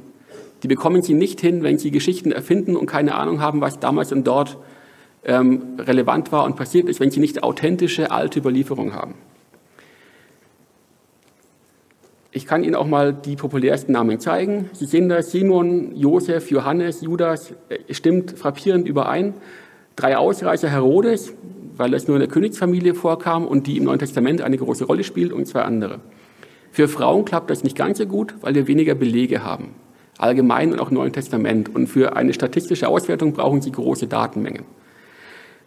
Die 0.63 0.67
bekommen 0.67 1.01
Sie 1.01 1.13
nicht 1.13 1.41
hin, 1.41 1.61
wenn 1.61 1.77
Sie 1.77 1.91
Geschichten 1.91 2.31
erfinden 2.31 2.75
und 2.75 2.85
keine 2.85 3.15
Ahnung 3.15 3.41
haben, 3.41 3.61
was 3.61 3.79
damals 3.79 4.11
und 4.11 4.25
dort 4.25 4.57
ähm, 5.25 5.77
relevant 5.77 6.31
war 6.31 6.45
und 6.45 6.55
passiert 6.55 6.87
ist, 6.87 6.99
wenn 6.99 7.11
Sie 7.11 7.19
nicht 7.19 7.43
authentische 7.43 8.11
alte 8.11 8.39
Überlieferung 8.39 8.93
haben. 8.93 9.15
Ich 12.31 12.47
kann 12.47 12.63
Ihnen 12.63 12.73
auch 12.73 12.87
mal 12.87 13.13
die 13.13 13.35
populärsten 13.35 13.91
Namen 13.91 14.19
zeigen. 14.19 14.69
Sie 14.73 14.85
sehen 14.85 15.07
da 15.07 15.21
Simon, 15.21 15.95
Josef, 15.95 16.49
Johannes, 16.49 17.01
Judas, 17.01 17.53
äh, 17.69 17.93
stimmt 17.93 18.31
frappierend 18.31 18.87
überein. 18.87 19.35
Drei 19.95 20.17
Ausreißer 20.17 20.69
Herodes, 20.69 21.33
weil 21.77 21.91
das 21.91 22.07
nur 22.07 22.17
in 22.17 22.21
der 22.21 22.29
Königsfamilie 22.29 22.93
vorkam 22.93 23.45
und 23.45 23.67
die 23.67 23.77
im 23.77 23.83
Neuen 23.85 23.99
Testament 23.99 24.41
eine 24.41 24.57
große 24.57 24.85
Rolle 24.85 25.03
spielt, 25.03 25.33
und 25.33 25.47
zwei 25.47 25.61
andere. 25.61 25.99
Für 26.71 26.87
Frauen 26.87 27.25
klappt 27.25 27.49
das 27.49 27.63
nicht 27.63 27.75
ganz 27.75 27.97
so 27.97 28.05
gut, 28.05 28.33
weil 28.41 28.55
wir 28.55 28.67
weniger 28.67 28.95
Belege 28.95 29.43
haben. 29.43 29.75
Allgemein 30.17 30.71
und 30.71 30.79
auch 30.79 30.89
im 30.89 30.95
Neuen 30.95 31.13
Testament. 31.13 31.73
Und 31.73 31.87
für 31.87 32.15
eine 32.15 32.33
statistische 32.33 32.87
Auswertung 32.87 33.33
brauchen 33.33 33.61
Sie 33.61 33.71
große 33.71 34.07
Datenmengen. 34.07 34.63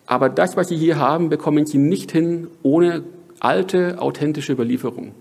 Aber 0.07 0.29
das, 0.29 0.57
was 0.57 0.69
Sie 0.69 0.77
hier 0.77 0.99
haben, 0.99 1.29
bekommen 1.29 1.67
Sie 1.67 1.79
nicht 1.79 2.13
hin 2.13 2.49
ohne 2.63 3.03
alte, 3.41 4.01
authentische 4.01 4.53
Überlieferung. 4.53 5.13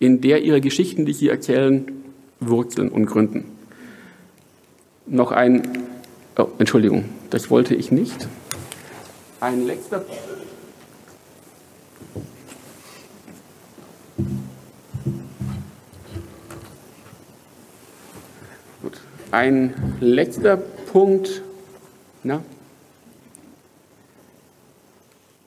in 0.00 0.22
der 0.22 0.42
ihre 0.42 0.62
Geschichten, 0.62 1.04
die 1.04 1.12
sie 1.12 1.28
erzählen, 1.28 1.84
wurzeln 2.40 2.88
und 2.88 3.06
gründen. 3.06 3.44
Noch 5.06 5.30
ein, 5.30 5.62
oh, 6.38 6.46
Entschuldigung, 6.58 7.04
das 7.28 7.50
wollte 7.50 7.74
ich 7.74 7.92
nicht. 7.92 8.26
Ein 9.40 9.66
letzter 9.66 10.04
Gut. 18.82 19.00
Ein 19.30 19.74
letzter 20.00 20.58
Punkt. 20.58 21.40
Na? 22.22 22.42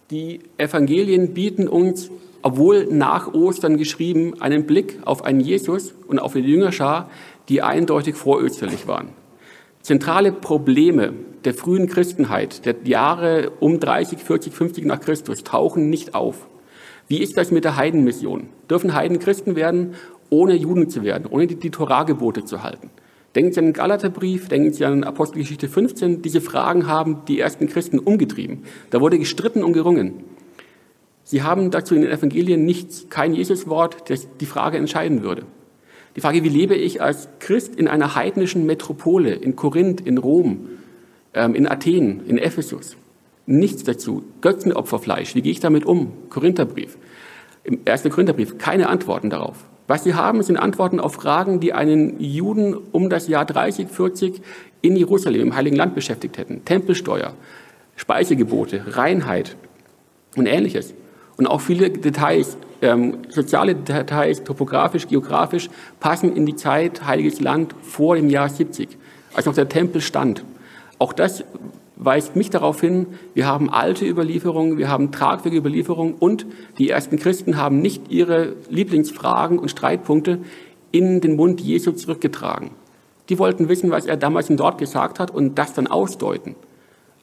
Die 0.09 0.39
Evangelien 0.57 1.35
bieten 1.35 1.67
uns, 1.67 2.09
obwohl 2.41 2.87
nach 2.87 3.31
Ostern 3.35 3.77
geschrieben, 3.77 4.41
einen 4.41 4.65
Blick 4.65 4.99
auf 5.05 5.23
einen 5.23 5.39
Jesus 5.39 5.93
und 6.07 6.17
auf 6.17 6.33
die 6.33 6.39
Jüngerschar, 6.39 7.11
die 7.47 7.61
eindeutig 7.61 8.15
vorösterlich 8.15 8.87
waren. 8.87 9.09
Zentrale 9.83 10.31
Probleme 10.31 11.13
der 11.45 11.53
frühen 11.53 11.87
Christenheit, 11.87 12.65
der 12.65 12.75
Jahre 12.83 13.51
um 13.59 13.79
30, 13.79 14.19
40, 14.19 14.53
50 14.53 14.85
nach 14.85 14.99
Christus, 14.99 15.43
tauchen 15.43 15.89
nicht 15.89 16.15
auf. 16.15 16.47
Wie 17.07 17.21
ist 17.21 17.37
das 17.37 17.51
mit 17.51 17.63
der 17.63 17.75
Heidenmission? 17.75 18.47
Dürfen 18.69 18.93
Heiden 18.93 19.19
Christen 19.19 19.55
werden, 19.55 19.95
ohne 20.29 20.55
Juden 20.55 20.89
zu 20.89 21.03
werden, 21.03 21.25
ohne 21.29 21.47
die, 21.47 21.55
die 21.55 21.69
Torahgebote 21.69 22.45
zu 22.45 22.63
halten? 22.63 22.89
Denken 23.35 23.51
Sie 23.51 23.59
an 23.59 23.65
den 23.65 23.73
Galaterbrief, 23.73 24.47
denken 24.47 24.73
Sie 24.73 24.85
an 24.85 25.03
Apostelgeschichte 25.03 25.67
15. 25.67 26.21
Diese 26.21 26.39
Fragen 26.39 26.87
haben 26.87 27.25
die 27.27 27.39
ersten 27.39 27.67
Christen 27.67 27.99
umgetrieben. 27.99 28.63
Da 28.91 29.01
wurde 29.01 29.17
gestritten 29.17 29.63
und 29.63 29.73
gerungen. 29.73 30.23
Sie 31.23 31.41
haben 31.41 31.71
dazu 31.71 31.95
in 31.95 32.01
den 32.01 32.11
Evangelien 32.11 32.63
nichts, 32.63 33.07
kein 33.09 33.33
Jesuswort, 33.33 34.09
das 34.09 34.27
die 34.39 34.45
Frage 34.45 34.77
entscheiden 34.77 35.23
würde. 35.23 35.45
Die 36.15 36.21
Frage, 36.21 36.43
wie 36.43 36.49
lebe 36.49 36.75
ich 36.75 37.01
als 37.01 37.27
Christ 37.39 37.75
in 37.75 37.87
einer 37.87 38.13
heidnischen 38.13 38.65
Metropole, 38.65 39.33
in 39.33 39.55
Korinth, 39.55 40.01
in 40.01 40.19
Rom, 40.19 40.69
in 41.33 41.67
Athen, 41.67 42.25
in 42.27 42.37
Ephesus? 42.37 42.95
Nichts 43.45 43.83
dazu. 43.83 44.23
Götzenopferfleisch, 44.41 45.35
wie 45.35 45.41
gehe 45.41 45.51
ich 45.51 45.59
damit 45.59 45.85
um? 45.85 46.13
Korintherbrief. 46.29 46.97
Im 47.63 47.79
ersten 47.85 48.09
Korintherbrief 48.09 48.57
keine 48.57 48.87
Antworten 48.87 49.29
darauf. 49.29 49.57
Was 49.87 50.03
sie 50.03 50.13
haben, 50.13 50.41
sind 50.43 50.57
Antworten 50.57 50.99
auf 50.99 51.15
Fragen, 51.15 51.59
die 51.59 51.73
einen 51.73 52.19
Juden 52.19 52.73
um 52.73 53.09
das 53.09 53.27
Jahr 53.27 53.45
30, 53.45 53.89
40 53.89 54.41
in 54.81 54.95
Jerusalem, 54.95 55.41
im 55.41 55.55
Heiligen 55.55 55.75
Land 55.75 55.93
beschäftigt 55.93 56.37
hätten. 56.37 56.63
Tempelsteuer, 56.63 57.33
Speisegebote, 57.97 58.95
Reinheit 58.95 59.57
und 60.35 60.45
ähnliches. 60.45 60.93
Und 61.35 61.47
auch 61.47 61.59
viele 61.59 61.89
Details, 61.89 62.57
ähm, 62.81 63.19
soziale 63.29 63.75
Details, 63.75 64.43
topografisch, 64.43 65.07
geografisch, 65.07 65.69
passen 65.99 66.33
in 66.35 66.45
die 66.45 66.55
Zeit 66.55 67.05
Heiliges 67.05 67.41
Land 67.41 67.75
vor 67.81 68.15
dem 68.15 68.29
Jahr 68.29 68.47
70, 68.49 68.97
als 69.33 69.45
noch 69.45 69.55
der 69.55 69.67
Tempel 69.67 69.99
stand. 69.99 70.43
Auch 70.99 71.13
das 71.13 71.43
weist 71.95 72.35
mich 72.35 72.49
darauf 72.49 72.81
hin, 72.81 73.07
wir 73.33 73.47
haben 73.47 73.69
alte 73.69 74.05
Überlieferungen, 74.05 74.77
wir 74.77 74.89
haben 74.89 75.11
tragfähige 75.11 75.57
Überlieferungen 75.57 76.15
und 76.15 76.45
die 76.77 76.89
ersten 76.89 77.17
Christen 77.17 77.57
haben 77.57 77.81
nicht 77.81 78.11
ihre 78.11 78.55
Lieblingsfragen 78.69 79.59
und 79.59 79.69
Streitpunkte 79.69 80.39
in 80.91 81.21
den 81.21 81.35
Mund 81.35 81.61
Jesu 81.61 81.91
zurückgetragen. 81.91 82.71
Die 83.29 83.39
wollten 83.39 83.69
wissen, 83.69 83.89
was 83.91 84.05
er 84.05 84.17
damals 84.17 84.49
und 84.49 84.57
dort 84.57 84.77
gesagt 84.77 85.19
hat 85.19 85.31
und 85.31 85.57
das 85.57 85.73
dann 85.73 85.87
ausdeuten, 85.87 86.55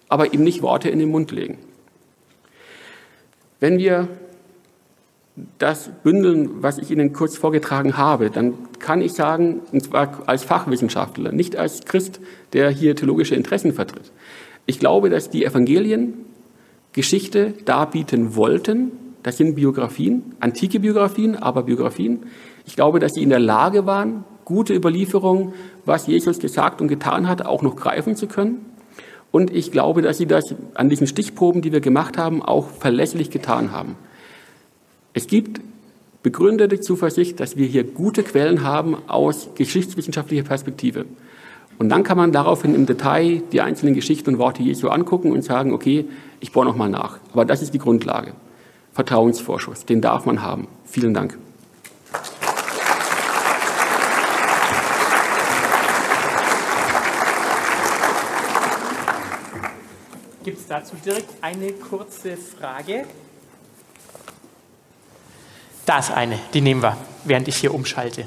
aber 0.08 0.32
ihm 0.32 0.42
nicht 0.42 0.62
Worte 0.62 0.88
in 0.88 0.98
den 0.98 1.10
Mund 1.10 1.30
legen. 1.30 1.58
Wenn 3.60 3.78
wir 3.78 4.08
das 5.58 5.90
bündeln, 6.02 6.62
was 6.62 6.78
ich 6.78 6.90
Ihnen 6.90 7.12
kurz 7.12 7.36
vorgetragen 7.36 7.96
habe, 7.96 8.30
dann 8.30 8.54
kann 8.78 9.00
ich 9.00 9.12
sagen, 9.12 9.60
und 9.72 9.82
zwar 9.84 10.22
als 10.26 10.44
Fachwissenschaftler, 10.44 11.32
nicht 11.32 11.56
als 11.56 11.84
Christ, 11.84 12.20
der 12.52 12.70
hier 12.70 12.96
theologische 12.96 13.34
Interessen 13.34 13.72
vertritt. 13.72 14.12
Ich 14.66 14.78
glaube, 14.78 15.10
dass 15.10 15.30
die 15.30 15.44
Evangelien 15.44 16.14
Geschichte 16.92 17.54
darbieten 17.64 18.34
wollten. 18.34 18.92
Das 19.22 19.36
sind 19.36 19.54
Biografien, 19.54 20.34
antike 20.40 20.80
Biografien, 20.80 21.36
aber 21.36 21.62
Biografien. 21.62 22.24
Ich 22.66 22.74
glaube, 22.74 22.98
dass 22.98 23.14
sie 23.14 23.22
in 23.22 23.30
der 23.30 23.38
Lage 23.38 23.86
waren, 23.86 24.24
gute 24.44 24.74
Überlieferungen, 24.74 25.52
was 25.84 26.06
Jesus 26.06 26.40
gesagt 26.40 26.80
und 26.80 26.88
getan 26.88 27.28
hat, 27.28 27.46
auch 27.46 27.62
noch 27.62 27.76
greifen 27.76 28.16
zu 28.16 28.26
können. 28.26 28.64
Und 29.30 29.54
ich 29.54 29.70
glaube, 29.70 30.02
dass 30.02 30.18
sie 30.18 30.26
das 30.26 30.54
an 30.74 30.88
diesen 30.88 31.06
Stichproben, 31.06 31.62
die 31.62 31.70
wir 31.70 31.80
gemacht 31.80 32.18
haben, 32.18 32.42
auch 32.42 32.68
verlässlich 32.68 33.30
getan 33.30 33.70
haben. 33.70 33.96
Es 35.12 35.26
gibt 35.26 35.60
begründete 36.22 36.80
Zuversicht, 36.80 37.40
dass 37.40 37.56
wir 37.56 37.66
hier 37.66 37.82
gute 37.82 38.22
Quellen 38.22 38.62
haben 38.62 38.96
aus 39.08 39.48
geschichtswissenschaftlicher 39.56 40.44
Perspektive. 40.44 41.06
Und 41.78 41.88
dann 41.88 42.04
kann 42.04 42.16
man 42.16 42.30
daraufhin 42.30 42.74
im 42.74 42.86
Detail 42.86 43.42
die 43.50 43.60
einzelnen 43.60 43.94
Geschichten 43.94 44.30
und 44.30 44.38
Worte 44.38 44.62
Jesu 44.62 44.88
angucken 44.88 45.32
und 45.32 45.42
sagen, 45.42 45.72
okay, 45.72 46.04
ich 46.38 46.52
bohre 46.52 46.66
nochmal 46.66 46.90
nach. 46.90 47.18
Aber 47.32 47.44
das 47.44 47.62
ist 47.62 47.74
die 47.74 47.78
Grundlage. 47.78 48.34
Vertrauensvorschuss, 48.92 49.84
den 49.84 50.00
darf 50.00 50.26
man 50.26 50.42
haben. 50.42 50.68
Vielen 50.84 51.14
Dank. 51.14 51.38
Gibt 60.44 60.58
es 60.58 60.66
dazu 60.68 60.94
direkt 61.04 61.30
eine 61.40 61.72
kurze 61.72 62.36
Frage? 62.36 63.06
Da 65.90 65.98
ist 65.98 66.12
eine, 66.12 66.38
die 66.54 66.60
nehmen 66.60 66.84
wir, 66.84 66.96
während 67.24 67.48
ich 67.48 67.56
hier 67.56 67.74
umschalte. 67.74 68.22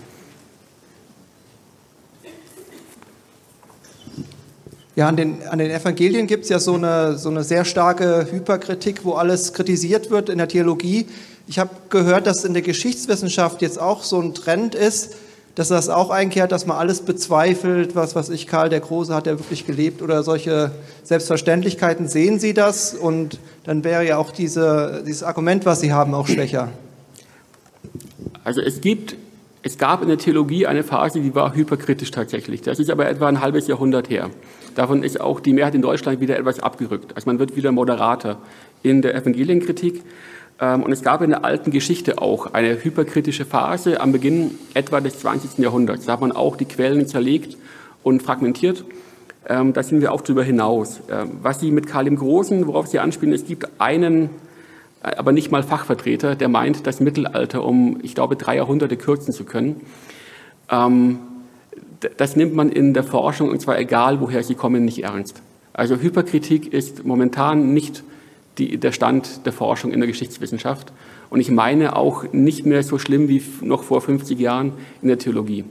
Ja, 4.98 5.08
an 5.08 5.16
den, 5.16 5.48
an 5.48 5.60
den 5.60 5.72
Evangelien 5.72 6.28
gibt 6.28 6.44
es 6.44 6.50
ja 6.50 6.60
so 6.60 6.74
eine, 6.74 7.18
so 7.18 7.30
eine 7.30 7.46
sehr 7.46 7.64
starke 7.64 8.28
Hyperkritik, 8.30 9.06
wo 9.06 9.14
alles 9.14 9.54
kritisiert 9.54 10.12
wird 10.12 10.28
in 10.28 10.40
der 10.40 10.50
Theologie. 10.50 11.08
Ich 11.48 11.58
habe 11.58 11.70
gehört, 11.88 12.28
dass 12.28 12.44
in 12.44 12.52
der 12.52 12.64
Geschichtswissenschaft 12.64 13.62
jetzt 13.62 13.80
auch 13.80 14.04
so 14.04 14.20
ein 14.20 14.34
Trend 14.34 14.76
ist, 14.76 15.16
dass 15.56 15.70
das 15.70 15.88
auch 15.88 16.10
einkehrt, 16.10 16.52
dass 16.52 16.66
man 16.66 16.76
alles 16.76 17.00
bezweifelt, 17.00 17.96
was 17.96 18.14
was 18.14 18.28
ich, 18.28 18.46
Karl 18.46 18.68
der 18.68 18.82
Große 18.82 19.16
hat 19.16 19.26
ja 19.26 19.40
wirklich 19.40 19.66
gelebt 19.66 20.02
oder 20.02 20.24
solche 20.24 20.72
Selbstverständlichkeiten. 21.06 22.10
Sehen 22.10 22.42
Sie 22.42 22.54
das? 22.54 22.94
Und 22.94 23.40
dann 23.64 23.86
wäre 23.86 24.06
ja 24.06 24.18
auch 24.18 24.32
diese, 24.32 25.02
dieses 25.08 25.24
Argument, 25.24 25.66
was 25.66 25.80
Sie 25.80 25.94
haben, 25.94 26.14
auch 26.14 26.28
schwächer. 26.28 26.68
Also 28.44 28.62
es 28.62 28.82
gibt, 28.82 29.16
es 29.62 29.78
gab 29.78 30.02
in 30.02 30.08
der 30.08 30.18
Theologie 30.18 30.68
eine 30.68 30.84
Phase, 30.84 31.22
die 31.22 31.36
war 31.36 31.56
hyperkritisch 31.56 32.12
tatsächlich. 32.12 32.62
Das 32.62 32.80
ist 32.80 32.90
aber 32.90 33.08
etwa 33.08 33.28
ein 33.28 33.42
halbes 33.42 33.68
Jahrhundert 33.68 34.10
her. 34.10 34.30
Davon 34.76 35.04
ist 35.04 35.22
auch 35.22 35.40
die 35.40 35.54
Mehrheit 35.54 35.76
in 35.76 35.82
Deutschland 35.82 36.20
wieder 36.20 36.38
etwas 36.38 36.60
abgerückt. 36.60 37.16
Also 37.16 37.30
man 37.30 37.40
wird 37.40 37.56
wieder 37.56 37.72
moderater 37.72 38.38
in 38.82 39.02
der 39.02 39.16
Evangelienkritik. 39.16 40.04
Ähm, 40.60 40.84
und 40.84 40.92
es 40.92 41.02
gab 41.02 41.22
in 41.22 41.32
der 41.32 41.46
alten 41.46 41.72
Geschichte 41.72 42.20
auch 42.20 42.54
eine 42.54 42.84
hyperkritische 42.84 43.46
Phase 43.46 44.02
am 44.02 44.12
Beginn 44.12 44.52
etwa 44.74 45.02
des 45.02 45.20
20. 45.20 45.60
Jahrhunderts. 45.60 46.06
Da 46.06 46.14
hat 46.14 46.22
man 46.22 46.32
auch 46.32 46.56
die 46.58 46.66
Quellen 46.66 47.08
zerlegt 47.08 47.58
und 48.04 48.22
fragmentiert. 48.22 48.86
Ähm, 49.48 49.74
da 49.74 49.84
sind 49.84 50.02
wir 50.02 50.12
auch 50.14 50.22
darüber 50.22 50.44
hinaus. 50.44 51.02
Ähm, 51.12 51.32
was 51.42 51.60
Sie 51.60 51.72
mit 51.72 51.88
Karl 51.88 52.06
dem 52.06 52.16
Großen, 52.16 52.66
worauf 52.68 52.88
Sie 52.88 53.00
anspielen, 53.00 53.34
es 53.34 53.46
gibt 53.46 53.68
einen, 53.80 54.30
aber 55.04 55.32
nicht 55.32 55.52
mal 55.52 55.64
Fachvertreter, 55.64 56.36
der 56.36 56.48
meint, 56.48 56.88
das 56.88 57.00
Mittelalter 57.00 57.64
um, 57.64 58.00
ich 58.02 58.16
glaube, 58.16 58.36
drei 58.36 58.56
Jahrhunderte 58.56 58.98
kürzen 58.98 59.34
zu 59.34 59.44
können 59.44 59.82
das 62.18 62.36
nimmt 62.36 62.54
man 62.54 62.70
in 62.70 62.94
der 62.94 63.04
Forschung, 63.04 63.50
und 63.50 63.60
zwar 63.62 63.80
egal, 63.80 64.22
woher 64.22 64.44
sie 64.44 64.56
kommen, 64.56 64.86
nicht 64.86 65.04
ernst. 65.04 65.42
Also 65.74 65.98
Hyperkritik 65.98 66.72
ist 66.72 67.06
momentan 67.06 67.74
nicht 67.74 68.04
die, 68.58 68.78
der 68.78 68.92
Stand 68.92 69.46
der 69.46 69.54
Forschung 69.54 69.92
in 69.92 70.00
der 70.00 70.08
Geschichtswissenschaft. 70.08 70.94
Und 71.30 71.40
ich 71.40 71.50
meine 71.50 71.96
auch 71.96 72.32
nicht 72.32 72.66
mehr 72.66 72.84
so 72.84 73.00
schlimm 73.00 73.28
wie 73.28 73.44
noch 73.62 73.84
vor 73.84 74.02
50 74.02 74.40
Jahren 74.40 74.74
in 75.02 75.08
der 75.08 75.18
Theologie. 75.18 75.66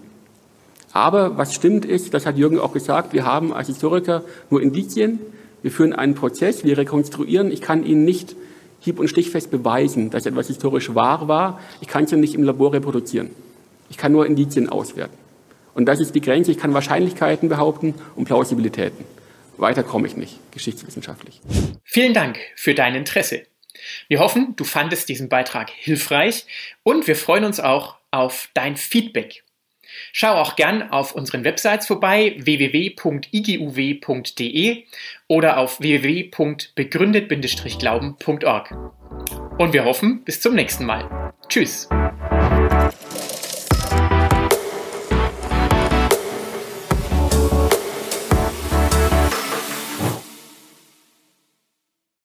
Aber 0.92 1.38
was 1.38 1.54
stimmt 1.54 1.84
ist, 1.84 2.12
das 2.12 2.26
hat 2.26 2.36
Jürgen 2.36 2.58
auch 2.58 2.72
gesagt, 2.72 3.12
wir 3.12 3.24
haben 3.24 3.52
als 3.52 3.68
Historiker 3.68 4.24
nur 4.50 4.60
Indizien, 4.60 5.20
wir 5.62 5.70
führen 5.70 5.92
einen 5.92 6.16
Prozess, 6.16 6.64
wir 6.64 6.76
rekonstruieren. 6.76 7.52
Ich 7.52 7.60
kann 7.60 7.84
Ihnen 7.84 8.04
nicht 8.04 8.34
hieb- 8.82 8.98
und 8.98 9.08
stichfest 9.08 9.50
beweisen, 9.50 10.10
dass 10.10 10.26
etwas 10.26 10.48
historisch 10.48 10.94
wahr 10.94 11.28
war. 11.28 11.60
Ich 11.80 11.88
kann 11.88 12.04
es 12.04 12.10
ja 12.10 12.16
nicht 12.16 12.34
im 12.34 12.42
Labor 12.42 12.72
reproduzieren. 12.72 13.30
Ich 13.90 13.96
kann 13.96 14.12
nur 14.12 14.26
Indizien 14.26 14.68
auswerten. 14.68 15.16
Und 15.74 15.86
das 15.86 16.00
ist 16.00 16.14
die 16.14 16.20
Grenze. 16.20 16.50
Ich 16.50 16.58
kann 16.58 16.74
Wahrscheinlichkeiten 16.74 17.48
behaupten 17.48 17.94
und 18.16 18.24
Plausibilitäten. 18.24 19.04
Weiter 19.56 19.82
komme 19.82 20.06
ich 20.06 20.16
nicht, 20.16 20.38
geschichtswissenschaftlich. 20.52 21.40
Vielen 21.84 22.14
Dank 22.14 22.38
für 22.56 22.74
dein 22.74 22.94
Interesse. 22.94 23.42
Wir 24.08 24.18
hoffen, 24.18 24.54
du 24.56 24.64
fandest 24.64 25.08
diesen 25.08 25.28
Beitrag 25.28 25.70
hilfreich 25.70 26.46
und 26.82 27.06
wir 27.06 27.16
freuen 27.16 27.44
uns 27.44 27.60
auch 27.60 27.96
auf 28.10 28.48
dein 28.54 28.76
Feedback. 28.76 29.44
Schau 30.12 30.34
auch 30.34 30.56
gern 30.56 30.90
auf 30.90 31.14
unseren 31.14 31.44
Websites 31.44 31.86
vorbei 31.86 32.34
www.iguw.de 32.38 32.92
oder 35.28 35.58
auf 35.58 35.80
www.begründet-glauben.org. 35.80 38.76
Und 39.58 39.72
wir 39.72 39.84
hoffen, 39.84 40.24
bis 40.24 40.40
zum 40.40 40.54
nächsten 40.54 40.86
Mal. 40.86 41.32
Tschüss. 41.48 41.88